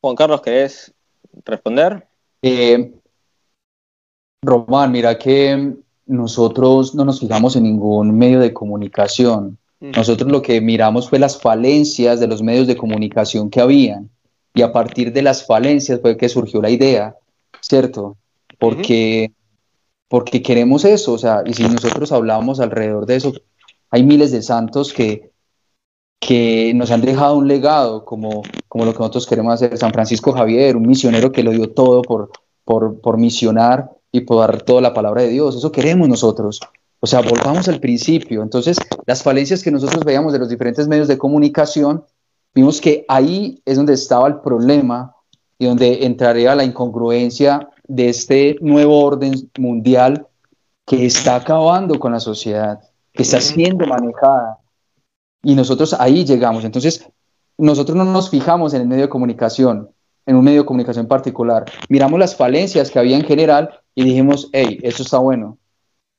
[0.00, 0.92] Juan Carlos, ¿querés
[1.44, 2.08] responder?
[2.42, 2.92] Eh,
[4.44, 5.76] Román, mira que
[6.06, 9.58] nosotros no nos fijamos en ningún medio de comunicación.
[9.78, 14.10] Nosotros lo que miramos fue las falencias de los medios de comunicación que habían.
[14.54, 17.16] Y a partir de las falencias fue que surgió la idea,
[17.60, 18.16] ¿cierto?
[18.58, 19.32] Porque,
[20.08, 23.32] porque queremos eso, o sea, y si nosotros hablamos alrededor de eso,
[23.90, 25.31] hay miles de santos que
[26.22, 29.76] que nos han dejado un legado como, como lo que nosotros queremos hacer.
[29.76, 32.30] San Francisco Javier, un misionero que lo dio todo por,
[32.64, 35.56] por, por misionar y por dar toda la palabra de Dios.
[35.56, 36.60] Eso queremos nosotros.
[37.00, 38.44] O sea, volvamos al principio.
[38.44, 42.04] Entonces, las falencias que nosotros veíamos de los diferentes medios de comunicación,
[42.54, 45.16] vimos que ahí es donde estaba el problema
[45.58, 50.28] y donde entraría la incongruencia de este nuevo orden mundial
[50.86, 52.78] que está acabando con la sociedad,
[53.12, 54.61] que está siendo manejada
[55.42, 56.64] y nosotros ahí llegamos.
[56.64, 57.06] Entonces,
[57.58, 59.90] nosotros no nos fijamos en el medio de comunicación,
[60.26, 61.64] en un medio de comunicación particular.
[61.88, 65.58] Miramos las falencias que había en general y dijimos, hey, esto está bueno.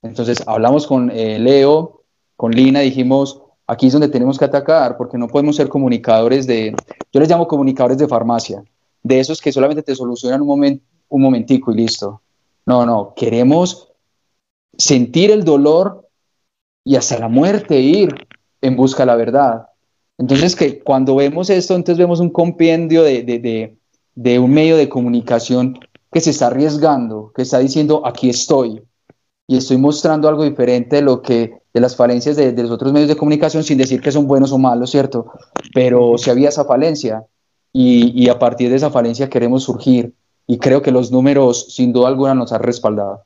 [0.01, 2.03] Entonces, hablamos con eh, Leo,
[2.35, 6.75] con Lina, dijimos, aquí es donde tenemos que atacar, porque no podemos ser comunicadores de,
[7.11, 8.63] yo les llamo comunicadores de farmacia,
[9.01, 12.21] de esos que solamente te solucionan un, momento un momentico y listo.
[12.65, 13.89] No, no, queremos
[14.77, 16.09] sentir el dolor
[16.83, 18.27] y hasta la muerte ir
[18.63, 19.67] en busca de la verdad.
[20.17, 23.77] Entonces, que cuando vemos esto, entonces vemos un compendio de, de,
[24.15, 25.77] de, un medio de comunicación
[26.11, 28.81] que se está arriesgando, que está diciendo, aquí estoy,
[29.47, 33.09] y estoy mostrando algo diferente de lo que de las falencias de, los otros medios
[33.09, 35.33] de comunicación sin decir que son buenos o malos, ¿cierto?
[35.73, 37.25] Pero si había esa falencia
[37.73, 40.13] y, y, a partir de esa falencia queremos surgir
[40.45, 43.23] y creo que los números sin duda alguna nos han respaldado.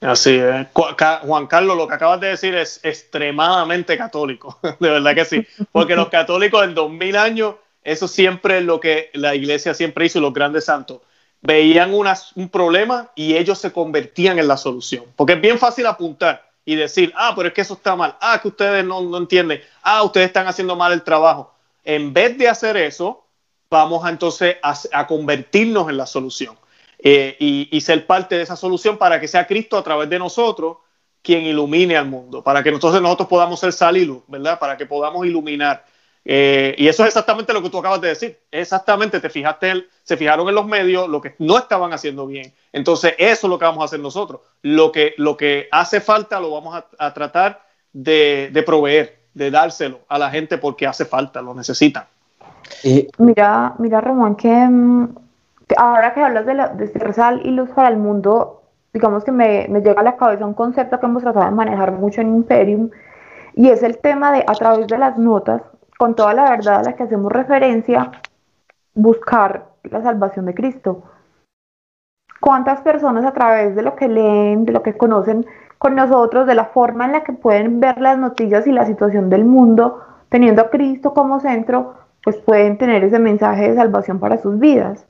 [0.00, 0.66] Así es.
[0.72, 5.96] Juan Carlos, lo que acabas de decir es extremadamente católico, de verdad que sí, porque
[5.96, 10.34] los católicos en 2000 años, eso siempre es lo que la iglesia siempre hizo, los
[10.34, 11.00] grandes santos,
[11.40, 16.50] veían un problema y ellos se convertían en la solución, porque es bien fácil apuntar
[16.64, 19.60] y decir, ah, pero es que eso está mal, ah, que ustedes no, no entienden,
[19.82, 21.54] ah, ustedes están haciendo mal el trabajo.
[21.84, 23.24] En vez de hacer eso,
[23.70, 26.56] vamos entonces a convertirnos en la solución.
[26.98, 30.78] Eh, y, ser parte de esa solución para que sea Cristo a través de nosotros
[31.22, 34.58] quien ilumine al mundo, para que nosotros, nosotros podamos ser sal y luz, ¿verdad?
[34.58, 35.84] Para que podamos iluminar.
[36.24, 38.38] Eh, y eso es exactamente lo que tú acabas de decir.
[38.50, 42.52] Exactamente, te fijaste, se fijaron en los medios lo que no estaban haciendo bien.
[42.72, 44.40] Entonces, eso es lo que vamos a hacer nosotros.
[44.62, 50.00] Lo que, lo que hace falta lo vamos a, tratar de, de, proveer, de dárselo
[50.08, 52.06] a la gente porque hace falta, lo necesitan.
[53.18, 55.25] Mira, mira, Román, que mm,
[55.76, 59.80] ahora que hablas de, la, de y luz para el mundo, digamos que me, me,
[59.80, 62.90] llega a la cabeza un concepto que hemos tratado de manejar mucho en Imperium,
[63.54, 65.62] y es el tema de a través de las notas,
[65.98, 68.12] con toda la verdad a la que hacemos referencia,
[68.94, 71.02] buscar la salvación de Cristo.
[72.40, 75.46] ¿Cuántas personas a través de lo que leen, de lo que conocen
[75.78, 79.30] con nosotros, de la forma en la que pueden ver las noticias y la situación
[79.30, 84.38] del mundo, teniendo a Cristo como centro, pues pueden tener ese mensaje de salvación para
[84.38, 85.06] sus vidas?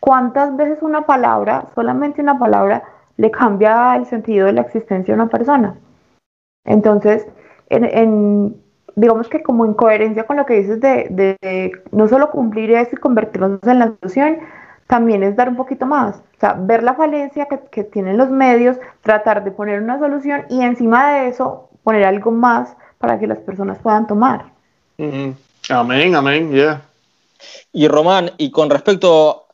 [0.00, 2.82] ¿Cuántas veces una palabra, solamente una palabra,
[3.18, 5.76] le cambia el sentido de la existencia de una persona?
[6.64, 7.26] Entonces,
[7.68, 8.56] en,
[8.96, 12.98] digamos que como en coherencia con lo que dices de, no solo cumplir eso y
[12.98, 14.38] convertirnos en la solución,
[14.86, 18.76] también es dar un poquito más, o sea, ver la falencia que, tienen los medios,
[19.02, 23.38] tratar de poner una solución y encima de eso poner algo más para que las
[23.38, 24.46] personas puedan tomar.
[25.68, 26.82] Amén, amén, yeah.
[27.72, 29.46] Y Román, y con respecto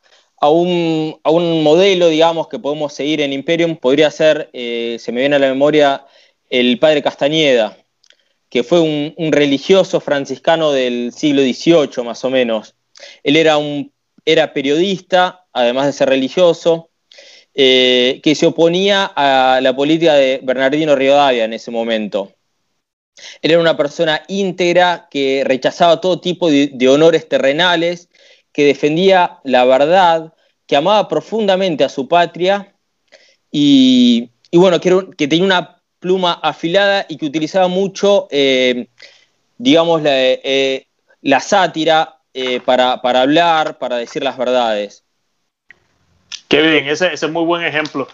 [0.47, 5.37] a un, modelo, digamos, que podemos seguir en Imperium, podría ser, eh, se me viene
[5.37, 6.07] a la memoria,
[6.49, 7.77] el padre Castañeda,
[8.49, 12.75] que fue un, religioso franciscano del siglo XVIII, más o menos,
[13.23, 13.93] Él era, un,
[14.25, 16.91] era periodista, además de ser religioso,
[17.55, 22.33] eh, que se oponía a la política de Bernardino Rivadavia en ese momento.
[23.43, 28.09] Él era una persona íntegra que rechazaba todo tipo de, honores terrenales,
[28.53, 30.35] que defendía la verdad,
[30.67, 32.75] que amaba profundamente a su patria
[33.51, 38.89] y, bueno, que, tenía una pluma afilada y que utilizaba mucho, eh,
[39.59, 40.87] digamos, la, eh,
[41.41, 45.05] sátira eh, para, hablar, para decir las verdades.
[46.49, 48.07] Qué bien, ese, es muy buen ejemplo.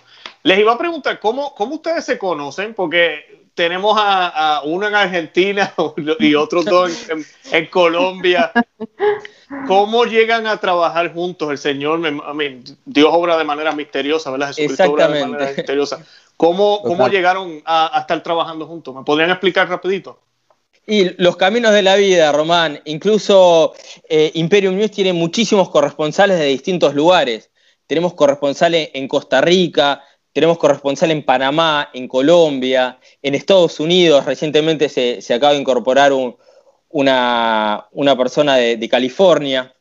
[0.43, 2.75] Les iba a preguntar, ¿cómo, cómo ustedes se conocen?
[2.75, 5.73] Porque tenemos a, uno en Argentina
[6.19, 7.09] y otros dos
[7.51, 8.53] en, Colombia.
[9.67, 11.51] ¿Cómo llegan a trabajar juntos?
[11.51, 12.01] El Señor,
[12.85, 14.49] Dios obra de manera misteriosa, ¿verdad?
[14.49, 16.05] Jesucristo obra de manera misteriosa.
[16.37, 18.95] ¿Cómo, cómo llegaron a, estar trabajando juntos?
[18.95, 20.19] ¿Me podrían explicar rapidito?
[20.87, 22.81] Y los caminos de la vida, Román.
[22.85, 23.75] Incluso
[24.09, 27.51] eh, Imperium News tiene muchísimos corresponsales de distintos lugares.
[27.87, 34.25] Tenemos corresponsales en Costa Rica, tenemos corresponsal en Panamá, en Colombia, en Estados Unidos.
[34.25, 36.13] Recientemente se, acaba de incorporar
[36.93, 39.75] una, persona de, California.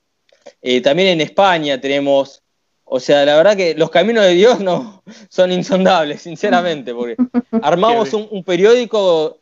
[0.61, 2.41] Eh, también en España tenemos,
[2.83, 7.15] o sea, la verdad que los caminos de Dios no son insondables, sinceramente, porque
[7.61, 9.39] armamos un, periódico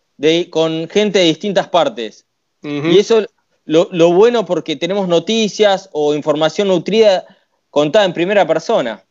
[0.50, 2.26] con gente de distintas partes.
[2.62, 3.26] Y eso
[3.64, 7.26] lo, lo bueno porque tenemos noticias o información nutrida
[7.70, 9.02] contada en primera persona.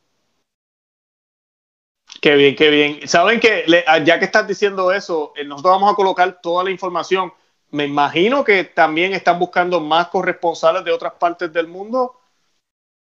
[2.21, 3.09] Qué bien, qué bien.
[3.09, 3.65] Saben que
[4.05, 7.33] ya que estás diciendo eso, eh, nosotros vamos a colocar toda la información.
[7.71, 12.15] Me imagino que también están buscando más corresponsales de otras partes del mundo.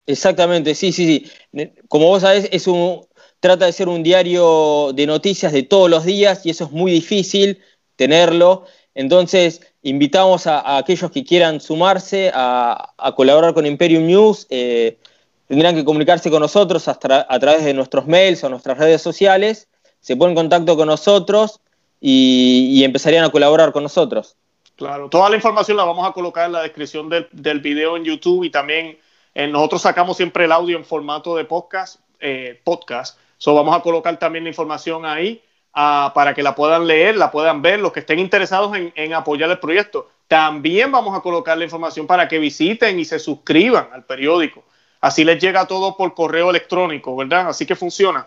[0.06, 1.72] Exactamente, sí, sí, sí.
[1.88, 3.06] Como vos sabés, es un,
[3.40, 6.92] trata de ser un diario de noticias de todos los días y eso es muy
[6.92, 7.60] difícil
[7.96, 8.64] tenerlo.
[8.94, 14.46] Entonces, invitamos a, aquellos que quieran sumarse a, colaborar con Imperium News.
[14.50, 14.98] Eh,
[15.46, 19.68] tendrán que comunicarse con nosotros a través de nuestros mails o nuestras redes sociales,
[20.00, 21.60] se ponen en contacto con nosotros
[22.00, 24.36] y, empezarían a colaborar con nosotros.
[24.82, 28.42] Claro, toda la información la vamos a colocar en la descripción del, video en YouTube
[28.42, 28.98] y también
[29.32, 33.16] eh, nosotros sacamos siempre el audio en formato de podcast, eh, podcast.
[33.38, 35.40] So vamos a colocar también la información ahí
[35.72, 39.14] ah, para que la puedan leer, la puedan ver, los que estén interesados en, en,
[39.14, 40.10] apoyar el proyecto.
[40.26, 44.64] También vamos a colocar la información para que visiten y se suscriban al periódico.
[45.00, 47.50] Así les llega todo por correo electrónico, ¿verdad?
[47.50, 48.26] Así que funciona.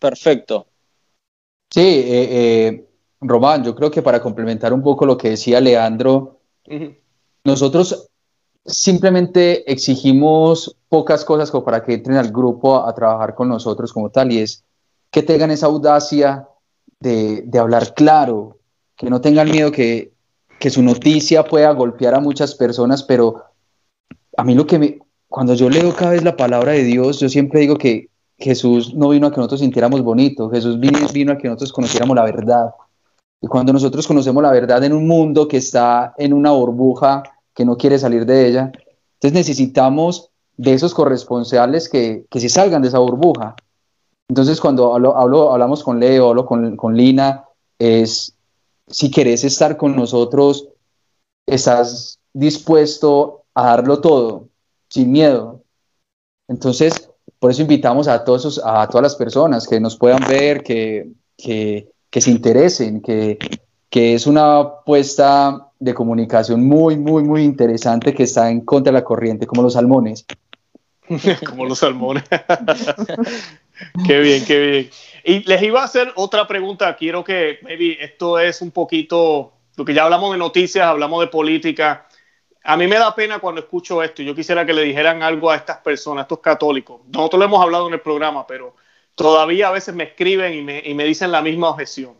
[0.00, 0.66] Perfecto.
[1.70, 2.84] Sí, eh, eh,
[3.22, 6.40] Román, yo creo que para complementar un poco lo que decía Leandro,
[7.44, 8.08] nosotros
[8.64, 14.10] simplemente exigimos pocas cosas como para que entren al grupo a, trabajar con nosotros como
[14.10, 14.64] tal, y es
[15.10, 16.48] que tengan esa audacia
[17.00, 18.58] de, hablar claro,
[18.96, 20.12] que no tengan miedo que,
[20.58, 23.44] que su noticia pueda golpear a muchas personas, pero
[24.36, 27.28] a mí lo que me, cuando yo leo cada vez la palabra de Dios, yo
[27.28, 31.48] siempre digo que Jesús no vino a que nosotros sintiéramos bonito, Jesús vino, a que
[31.48, 32.70] nosotros conociéramos la verdad.
[33.42, 37.22] Y cuando nosotros conocemos la verdad en un mundo que está en una burbuja,
[37.54, 38.72] que no quiere salir de ella,
[39.14, 43.56] entonces necesitamos de esos corresponsales que, que se salgan de esa burbuja.
[44.28, 47.44] Entonces cuando hablo, hablamos con Leo, hablo con, con Lina,
[47.78, 48.34] es
[48.86, 50.68] si querés estar con nosotros,
[51.46, 54.48] estás dispuesto a darlo todo,
[54.88, 55.62] sin miedo.
[56.48, 61.12] Entonces, por eso invitamos a, todos a todas las personas que nos puedan ver, que,
[62.20, 63.38] se interesen, que,
[63.90, 69.04] es una apuesta de comunicación muy, muy, muy interesante que está en contra de la
[69.04, 70.24] corriente, como los salmones.
[71.46, 72.24] como los salmones.
[74.06, 74.90] qué bien, qué bien.
[75.24, 76.96] Y les iba a hacer otra pregunta.
[76.96, 81.26] Quiero que, maybe, esto es un poquito, lo que ya hablamos de noticias, hablamos de
[81.26, 82.06] política
[82.64, 84.22] a mí me da pena cuando escucho esto.
[84.22, 87.00] Yo quisiera que le dijeran algo a estas personas, a estos católicos.
[87.08, 88.76] Nosotros lo hemos hablado en el programa, pero
[89.14, 92.14] todavía a veces me escriben y me, dicen la misma objeción.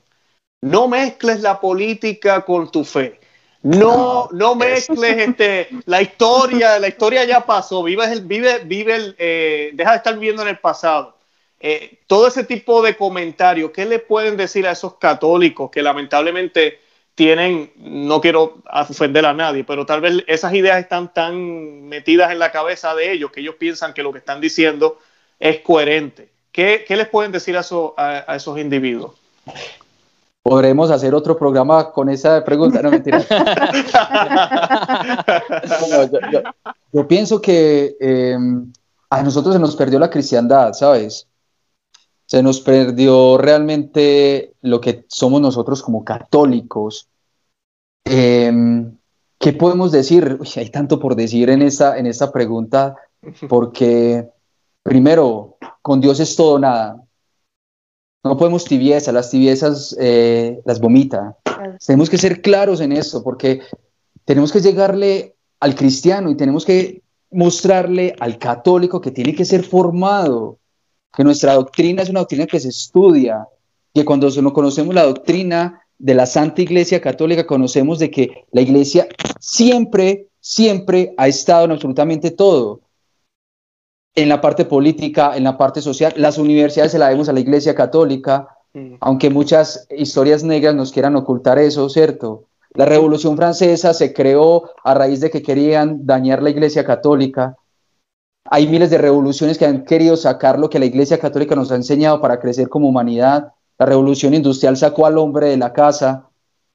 [0.61, 3.20] No mezcles la política con tu fe.
[3.62, 9.16] No, no mezcles este, la historia, la historia ya pasó, vive, el, vive, vive el,
[9.18, 11.16] eh, deja de estar viviendo en el pasado.
[11.61, 16.81] Eh, todo ese tipo de comentarios, ¿qué le pueden decir a esos católicos que lamentablemente
[17.14, 22.38] tienen, no quiero ofender a nadie, pero tal vez esas ideas están tan metidas en
[22.38, 24.98] la cabeza de ellos que ellos piensan que lo que están diciendo
[25.38, 26.31] es coherente.
[26.53, 29.13] ¿Qué, les pueden decir a, esos individuos?
[30.42, 33.23] Podremos hacer otro programa con esa pregunta, no mentira.
[36.92, 38.71] yo, pienso que em,
[39.09, 41.27] a nosotros se nos perdió la cristiandad, ¿sabes?
[42.33, 47.07] se nos perdió realmente lo que somos nosotros como católicos,
[48.05, 48.96] em,
[49.38, 50.38] ¿qué podemos decir?
[50.57, 52.96] hay tanto por decir en esta, en esta pregunta,
[53.50, 54.31] porque
[54.83, 57.02] primero, con Dios es todo nada.
[58.24, 61.37] No podemos tibiezas, las tibiezas eh, las vomita.
[61.85, 63.60] Tenemos que ser claros en eso, porque
[64.24, 69.64] tenemos que llegarle al cristiano y tenemos que mostrarle al católico que tiene que ser
[69.64, 70.58] formado,
[71.12, 73.48] que nuestra doctrina es una doctrina que se estudia,
[73.92, 78.60] que cuando no conocemos la doctrina de la Santa Iglesia Católica, conocemos de que la
[78.60, 79.08] Iglesia
[79.40, 82.80] siempre, siempre ha estado en absolutamente todo.
[84.15, 87.40] En la parte política, en la parte social, las universidades se la vemos a la
[87.40, 88.96] Iglesia Católica, mm.
[89.00, 92.44] aunque muchas historias negras nos quieran ocultar eso, ¿cierto?
[92.75, 97.56] La Revolución Francesa se creó a raíz de que querían dañar la Iglesia Católica.
[98.44, 101.77] Hay miles de revoluciones que han querido sacar lo que la Iglesia Católica nos ha
[101.77, 103.52] enseñado para crecer como humanidad.
[103.79, 106.29] La Revolución Industrial sacó al hombre de la casa.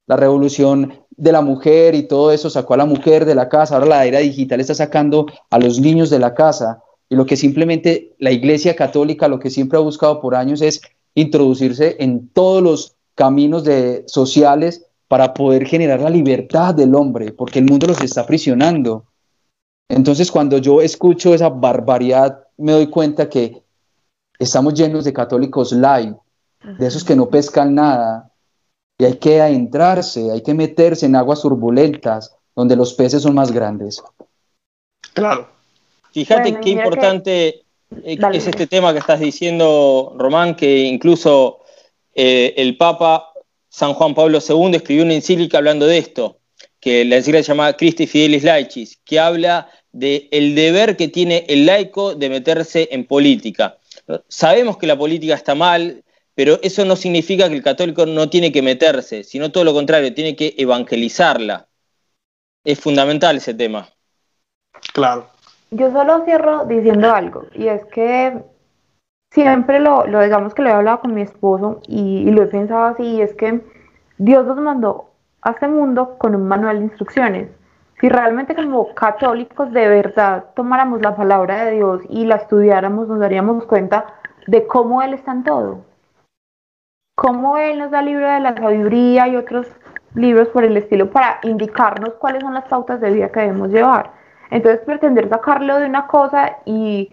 [0.06, 3.74] La Revolución de la mujer y todo eso sacó a la mujer de la casa.
[3.74, 6.82] Ahora la era digital está sacando a los niños de la casa.
[7.10, 10.80] Y lo que simplemente la Iglesia Católica, lo que siempre ha buscado por años es
[11.14, 17.58] introducirse en todos los caminos de, sociales para poder generar la libertad del hombre, porque
[17.58, 19.06] el mundo los está aprisionando.
[19.88, 23.62] Entonces, cuando yo escucho esa barbaridad, me doy cuenta que
[24.38, 26.14] estamos llenos de católicos light,
[26.78, 28.30] de esos que no pescan nada,
[28.98, 33.50] y hay que adentrarse, hay que meterse en aguas turbulentas, donde los peces son más
[33.50, 34.02] grandes.
[35.14, 35.57] Claro.
[36.24, 37.62] Fíjate qué importante
[38.04, 41.60] eh, es este tema que estás diciendo, Román, que incluso
[42.14, 43.32] eh, el Papa
[43.68, 46.38] San Juan Pablo II escribió una encíclica hablando de esto,
[46.80, 51.44] que la encíclica se llama Christi Fidelis Laicis, que habla del el deber que tiene
[51.48, 53.78] el laico de meterse en política.
[54.28, 56.02] Sabemos que la política está mal,
[56.34, 60.14] pero eso no significa que el católico no tiene que meterse, sino todo lo contrario,
[60.14, 61.68] tiene que evangelizarla.
[62.64, 63.88] Es fundamental ese tema.
[64.92, 65.30] Claro.
[65.70, 68.42] Yo solo cierro diciendo algo, y es que
[69.30, 72.84] siempre lo, lo, digamos que lo he hablado con mi esposo y, lo he pensado
[72.86, 73.60] así, y es que
[74.16, 75.10] Dios nos mandó
[75.42, 77.50] a este mundo con un manual de instrucciones.
[78.00, 83.18] Si realmente como católicos de verdad tomáramos la palabra de Dios y la estudiáramos, nos
[83.18, 84.06] daríamos cuenta
[84.46, 85.84] de cómo Él está en todo.
[87.14, 89.66] Cómo Él nos da el libro de la sabiduría y otros
[90.14, 94.17] libros por el estilo para indicarnos cuáles son las pautas de vida que debemos llevar.
[94.50, 97.10] Entonces pretender sacarlo de una cosa y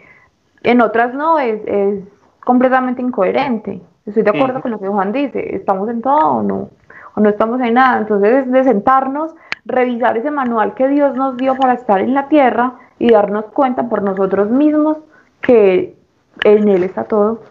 [0.64, 2.04] en otras no, es, es
[2.44, 3.82] completamente incoherente.
[4.06, 6.70] Estoy de acuerdo con lo que Juan dice, ¿estamos en todo o no?
[7.16, 8.00] O no estamos en nada.
[8.00, 9.34] Entonces es de sentarnos,
[9.66, 13.90] revisar ese manual que Dios nos dio para estar en la tierra y darnos cuenta
[13.90, 14.98] por nosotros mismos
[15.42, 15.96] que
[16.44, 17.42] en Él está todo.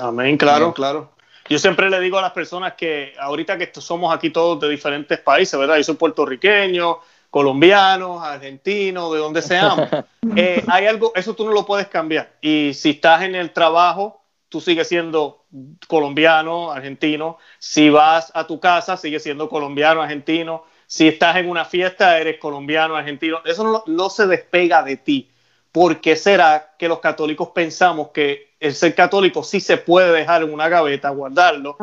[0.00, 1.10] Amén, claro, claro.
[1.48, 5.18] Yo siempre le digo a las personas que ahorita que somos aquí todos de diferentes
[5.18, 5.76] países, ¿verdad?
[5.76, 6.98] Yo soy puertorriqueño,
[7.32, 9.88] colombianos, argentinos, de donde seamos.
[10.36, 12.36] Eh, hay algo, eso tú no lo puedes cambiar.
[12.40, 15.44] Y si estás en el trabajo, tú sigues siendo
[15.88, 17.38] colombiano, argentino.
[17.58, 20.64] Si vas a tu casa, sigues siendo colombiano, argentino.
[20.86, 23.40] Si estás en una fiesta, eres colombiano, argentino.
[23.44, 25.30] Eso no, se despega de ti.
[25.72, 30.44] ¿Por qué será que los católicos pensamos que el ser católico sí se puede dejar
[30.44, 31.76] en una gaveta, guardarlo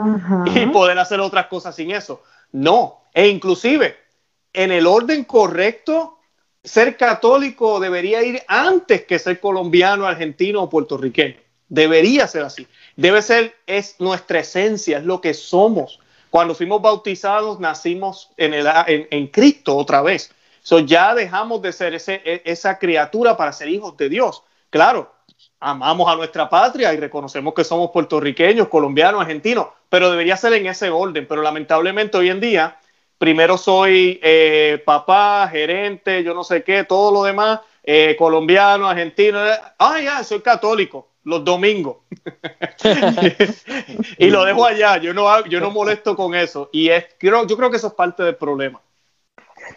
[0.55, 2.23] y poder hacer otras cosas sin eso?
[2.51, 4.08] No, e inclusive
[4.53, 6.19] en el orden correcto,
[6.63, 11.37] ser católico debería ir antes que ser colombiano, argentino o puertorriqueño.
[11.67, 12.67] Debería ser así.
[12.95, 15.99] Debe ser, es nuestra esencia, es lo que somos.
[16.29, 20.31] Cuando fuimos bautizados, nacimos en, el, en, Cristo otra vez.
[20.61, 24.43] So, ya dejamos de ser ese, e, esa criatura para ser hijos de Dios.
[24.69, 25.13] Claro,
[25.59, 30.67] amamos a nuestra patria y reconocemos que somos puertorriqueños, colombianos, argentinos, pero debería ser en
[30.67, 31.27] ese orden.
[31.27, 32.79] Pero lamentablemente hoy en día
[33.19, 39.39] primero soy eh, papá, gerente, yo no sé qué, todo lo demás, eh, colombiano, argentino,
[39.77, 41.97] ah, ya, soy católico, los domingos.
[44.17, 46.69] y lo dejo allá, yo no, yo no molesto con eso.
[46.71, 48.81] Y es, creo, yo creo que eso es parte del problema.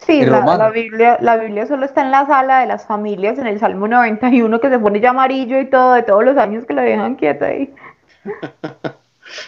[0.07, 3.59] Sí, la, Biblia, la Biblia solo está en la sala de las familias, en el
[3.59, 6.81] Salmo 91, que se pone ya amarillo y todo, de todos los años que lo
[6.81, 7.73] dejan quieta ahí.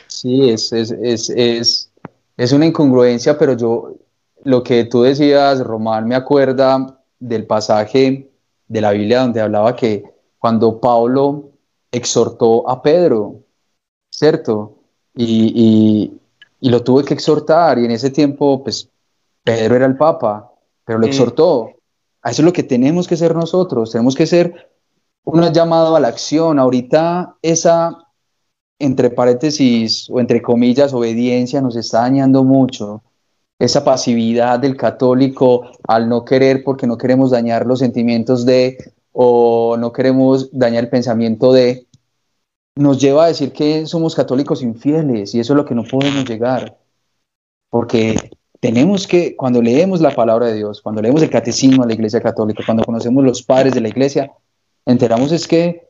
[0.07, 1.91] Sí, es, es, es, es
[2.37, 3.95] es una incongruencia, pero yo,
[4.43, 8.29] lo que tú decías, Román, me acuerda del pasaje
[8.67, 10.03] de la Biblia donde hablaba que
[10.37, 11.51] cuando Pablo
[11.91, 13.41] exhortó a Pedro,
[14.09, 14.77] ¿cierto?
[15.15, 16.11] Y,
[16.61, 18.89] lo tuve que exhortar y en ese tiempo, pues,
[19.43, 20.51] Pedro era el Papa,
[20.83, 21.69] pero lo exhortó.
[22.23, 24.71] A eso es lo que tenemos que ser nosotros, tenemos que ser
[25.25, 26.57] un llamado a la acción.
[26.57, 28.04] Ahorita esa
[28.79, 33.01] entre paréntesis o entre comillas, obediencia nos está dañando mucho.
[33.57, 38.77] esa pasividad del católico al no querer porque no queremos dañar los sentimientos de
[39.13, 41.87] o no queremos dañar el pensamiento de,
[42.75, 46.25] nos lleva a decir que somos católicos infieles y eso es lo que no podemos
[46.25, 46.77] llegar.
[47.69, 51.93] Porque tenemos que, cuando leemos la palabra de Dios, cuando leemos el catecismo de la
[51.93, 54.31] Iglesia Católica, cuando conocemos los padres de la Iglesia,
[54.85, 55.87] enteramos es que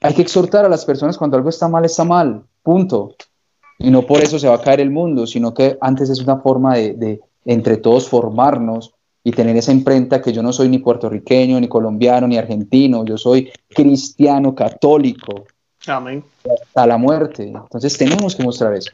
[0.00, 3.14] hay que exhortar a las personas cuando algo está mal, está mal, punto.
[3.78, 6.38] Y no por eso se va a caer el mundo, sino que antes es una
[6.38, 10.78] forma de, de entre todos formarnos y tener esa imprenta que yo no soy ni
[10.78, 15.44] puertorriqueño, ni colombiano, ni argentino, yo soy cristiano, católico.
[15.86, 16.24] Amén.
[16.44, 17.44] Hasta la muerte.
[17.44, 18.92] Entonces tenemos que mostrar eso.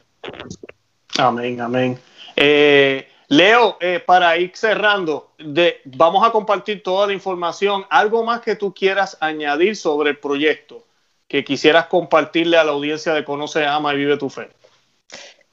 [1.17, 1.97] Amén, amén.
[2.35, 7.85] Eh, Leo, eh, para ir cerrando, de, vamos a compartir toda la información.
[7.89, 10.86] ¿Algo más que tú quieras añadir sobre el proyecto
[11.27, 14.49] que quisieras compartirle a la audiencia de Conoce, Ama y Vive tu Fe?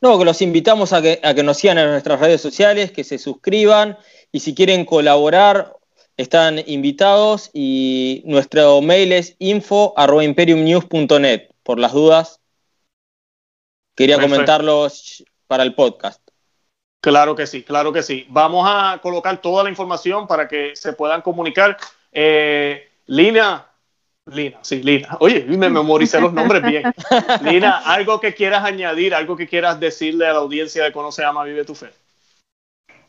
[0.00, 3.04] No, que los invitamos a que, a que nos sigan en nuestras redes sociales, que
[3.04, 3.98] se suscriban
[4.32, 5.76] y si quieren colaborar,
[6.16, 11.50] están invitados y nuestro mail es info.imperiumnews.net.
[11.62, 12.40] Por las dudas,
[13.94, 16.20] quería comentarlos para el podcast.
[17.00, 18.26] Claro que sí, claro que sí.
[18.30, 21.76] Vamos a colocar toda la información para que se puedan comunicar.
[22.12, 23.73] Eh, Lina,
[24.26, 25.18] Lina, sí, Lina.
[25.20, 26.84] Oye, me memoricé los nombres bien.
[27.42, 31.44] Lina, algo que quieras añadir, algo que quieras decirle a la audiencia de Conoce, Ama,
[31.44, 31.90] Vive tu Fe.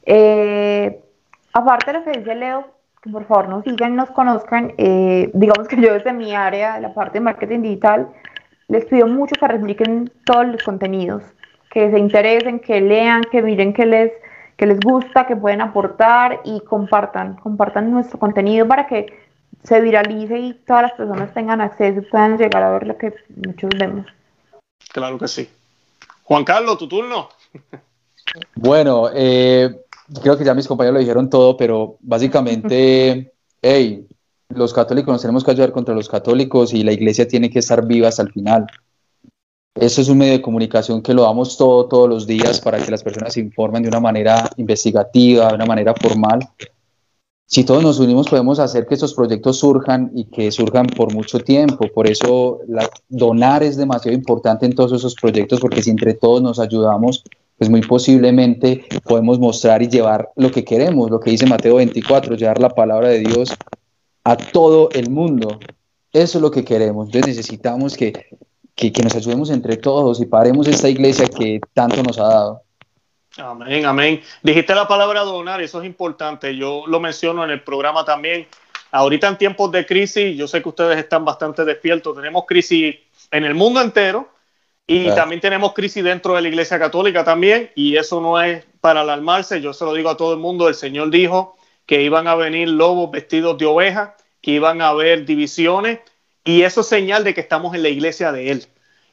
[0.05, 1.01] Eh,
[1.53, 2.67] aparte de lo que dice Leo,
[3.01, 6.93] que por favor nos sigan, nos conozcan, eh, digamos que yo desde mi área, la
[6.93, 8.09] parte de marketing digital,
[8.67, 11.23] les pido mucho que repliquen todos los contenidos,
[11.71, 14.11] que se interesen, que lean, que miren que les,
[14.57, 19.24] que les gusta, que pueden aportar y compartan, compartan nuestro contenido para que
[19.67, 23.13] se viralice y todas las personas tengan acceso y puedan llegar a ver lo que
[23.35, 24.05] muchos vemos.
[24.91, 25.49] Claro que sí.
[26.23, 27.29] Juan Carlos, tu turno.
[28.55, 29.83] Bueno, eh,
[30.21, 34.07] creo que ya mis compañeros lo dijeron todo, pero básicamente, hey,
[34.49, 37.85] los católicos nos tenemos que ayudar contra los católicos y la iglesia tiene que estar
[37.85, 38.67] viva hasta el final.
[39.75, 42.89] Eso es un medio de comunicación que lo damos todo, todos los días para que
[42.89, 46.39] las personas se informen de una manera investigativa, de una manera formal.
[47.47, 51.39] Si todos nos unimos podemos hacer que estos proyectos surjan y que surjan por mucho
[51.39, 51.87] tiempo.
[51.93, 52.59] Por eso
[53.07, 57.23] donar es demasiado importante en todos esos proyectos porque si entre todos nos ayudamos,
[57.57, 62.35] pues muy posiblemente podemos mostrar y llevar lo que queremos, lo que dice Mateo 24,
[62.35, 63.53] llevar la palabra de Dios
[64.23, 65.59] a todo el mundo.
[66.11, 67.07] Eso es lo que queremos.
[67.07, 68.13] Entonces necesitamos que,
[68.73, 72.64] que, nos ayudemos entre todos y paremos esta iglesia que tanto nos ha dado.
[73.37, 74.21] Amén, amén.
[74.43, 76.55] Dijiste la palabra donar, eso es importante.
[76.55, 78.47] Yo lo menciono en el programa también.
[78.91, 82.15] Ahorita en tiempos de crisis, yo sé que ustedes están bastante despiertos.
[82.15, 82.95] Tenemos crisis
[83.31, 84.29] en el mundo entero,
[84.87, 89.01] y también tenemos crisis dentro de la Iglesia Católica también, y eso no es para
[89.01, 91.57] alarmarse, yo se lo digo a todo el mundo, el Señor dijo
[91.87, 95.99] que iban a venir lobos vestidos de oveja, que iban a haber divisiones,
[96.43, 98.65] y eso es señal de que estamos en la iglesia de Él.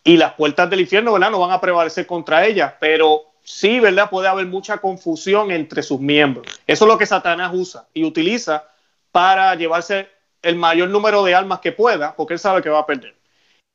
[0.05, 1.31] Y las puertas del infierno, ¿verdad?
[1.31, 4.11] No van a prevalecer contra ella, pero sí, ¿verdad?
[4.11, 6.47] Puede haber mucha confusión entre sus miembros.
[6.67, 8.65] Eso es lo que Satanás usa y utiliza
[9.11, 10.09] para llevarse
[10.43, 13.15] el mayor número de almas que pueda, porque él sabe que va a perder.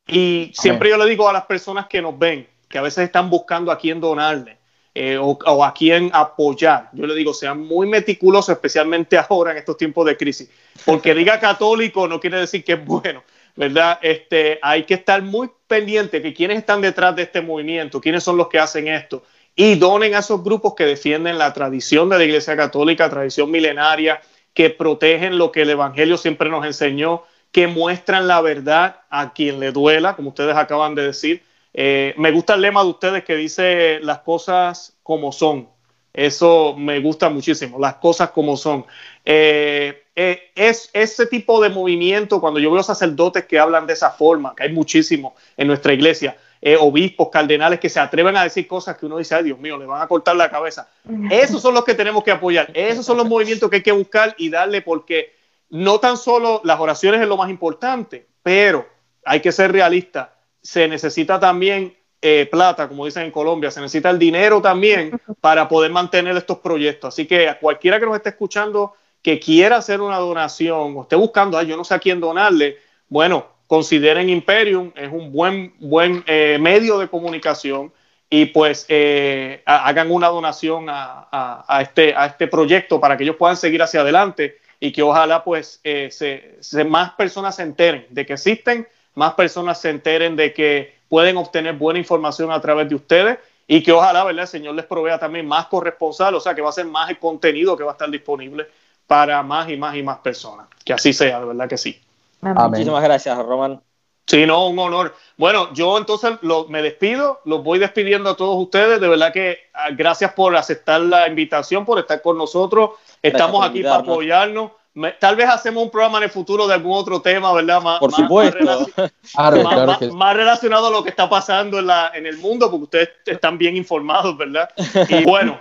[0.07, 3.29] Y siempre yo le digo a las personas que nos ven, que a veces están
[3.29, 4.57] buscando a quién donarle
[4.95, 9.77] eh, o, a quién apoyar, yo le digo, sean muy meticulosos, especialmente ahora en estos
[9.77, 10.49] tiempos de crisis.
[10.85, 13.23] Porque diga católico no quiere decir que es bueno,
[13.55, 13.99] ¿verdad?
[14.01, 18.37] Este, hay que estar muy pendiente de quiénes están detrás de este movimiento, quiénes son
[18.37, 19.23] los que hacen esto.
[19.59, 24.21] Y donen a esos grupos que defienden la tradición de la Iglesia Católica, tradición milenaria,
[24.53, 29.59] que protegen lo que el Evangelio siempre nos enseñó que muestran la verdad a quien
[29.59, 31.43] le duela, como ustedes acaban de decir.
[31.73, 35.67] Eh, me gusta el lema de ustedes que dice las cosas como son.
[36.13, 38.85] Eso me gusta muchísimo, las cosas como son.
[39.25, 44.11] Eh, eh, es ese tipo de movimiento, cuando yo veo sacerdotes que hablan de esa
[44.11, 46.37] forma, que hay muchísimo en nuestra iglesia,
[46.79, 49.85] obispos, cardenales que se atreven a decir cosas que uno dice, ay Dios mío, le
[49.85, 50.89] van a cortar la cabeza.
[51.29, 54.35] Esos son los que tenemos que apoyar, esos son los movimientos que hay que buscar
[54.37, 55.35] y darle porque
[55.69, 58.87] no tan solo las oraciones es lo más importante, pero
[59.25, 60.33] hay que ser realista.
[60.61, 65.67] Se necesita también eh, plata, como dicen en Colombia, se necesita el dinero también para
[65.67, 67.13] poder mantener estos proyectos.
[67.13, 71.15] Así que a cualquiera que nos esté escuchando que quiera hacer una donación o esté
[71.15, 72.77] buscando, yo no sé a quién donarle,
[73.09, 77.91] bueno, consideren Imperium, es un buen, buen eh, medio de comunicación
[78.29, 83.55] y pues eh, hagan una donación a, este, a este proyecto para que ellos puedan
[83.55, 88.33] seguir hacia adelante y que ojalá pues eh, se, más personas se enteren de que
[88.33, 93.39] existen, más personas se enteren de que pueden obtener buena información a través de ustedes
[93.65, 94.43] y que ojalá, ¿verdad?
[94.43, 97.19] El Señor les provea también más corresponsal, o sea, que va a ser más el
[97.19, 98.67] contenido que va a estar disponible
[99.07, 100.67] para más y más y más personas.
[100.85, 101.99] Que así sea, de verdad que sí.
[102.41, 103.81] Muchísimas gracias, Román.
[104.27, 105.15] Sí, no, un honor.
[105.37, 106.33] Bueno, yo entonces
[106.67, 108.99] me despido, los voy despidiendo a todos ustedes.
[108.99, 112.91] De verdad que ah, gracias por aceptar la invitación, por estar con nosotros.
[113.21, 114.71] Estamos aquí para apoyarnos.
[115.17, 117.81] tal vez hacemos un programa en el futuro de algún otro tema, ¿verdad?
[117.81, 118.87] Más, por supuesto.
[120.13, 123.57] Más, relacionado a lo que está pasando en, la, en el mundo, porque ustedes están
[123.57, 124.69] bien informados, ¿verdad?
[125.07, 125.57] Y bueno,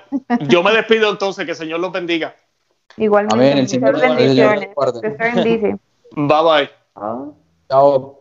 [0.49, 2.35] yo me despido entonces, que el Señor los bendiga.
[2.97, 3.35] Igualmente.
[3.37, 4.71] Amén, el Señor bendiciones.
[5.01, 5.77] Que
[6.15, 6.71] Bye bye.
[6.97, 7.33] Ah.
[7.69, 8.16] Tchau.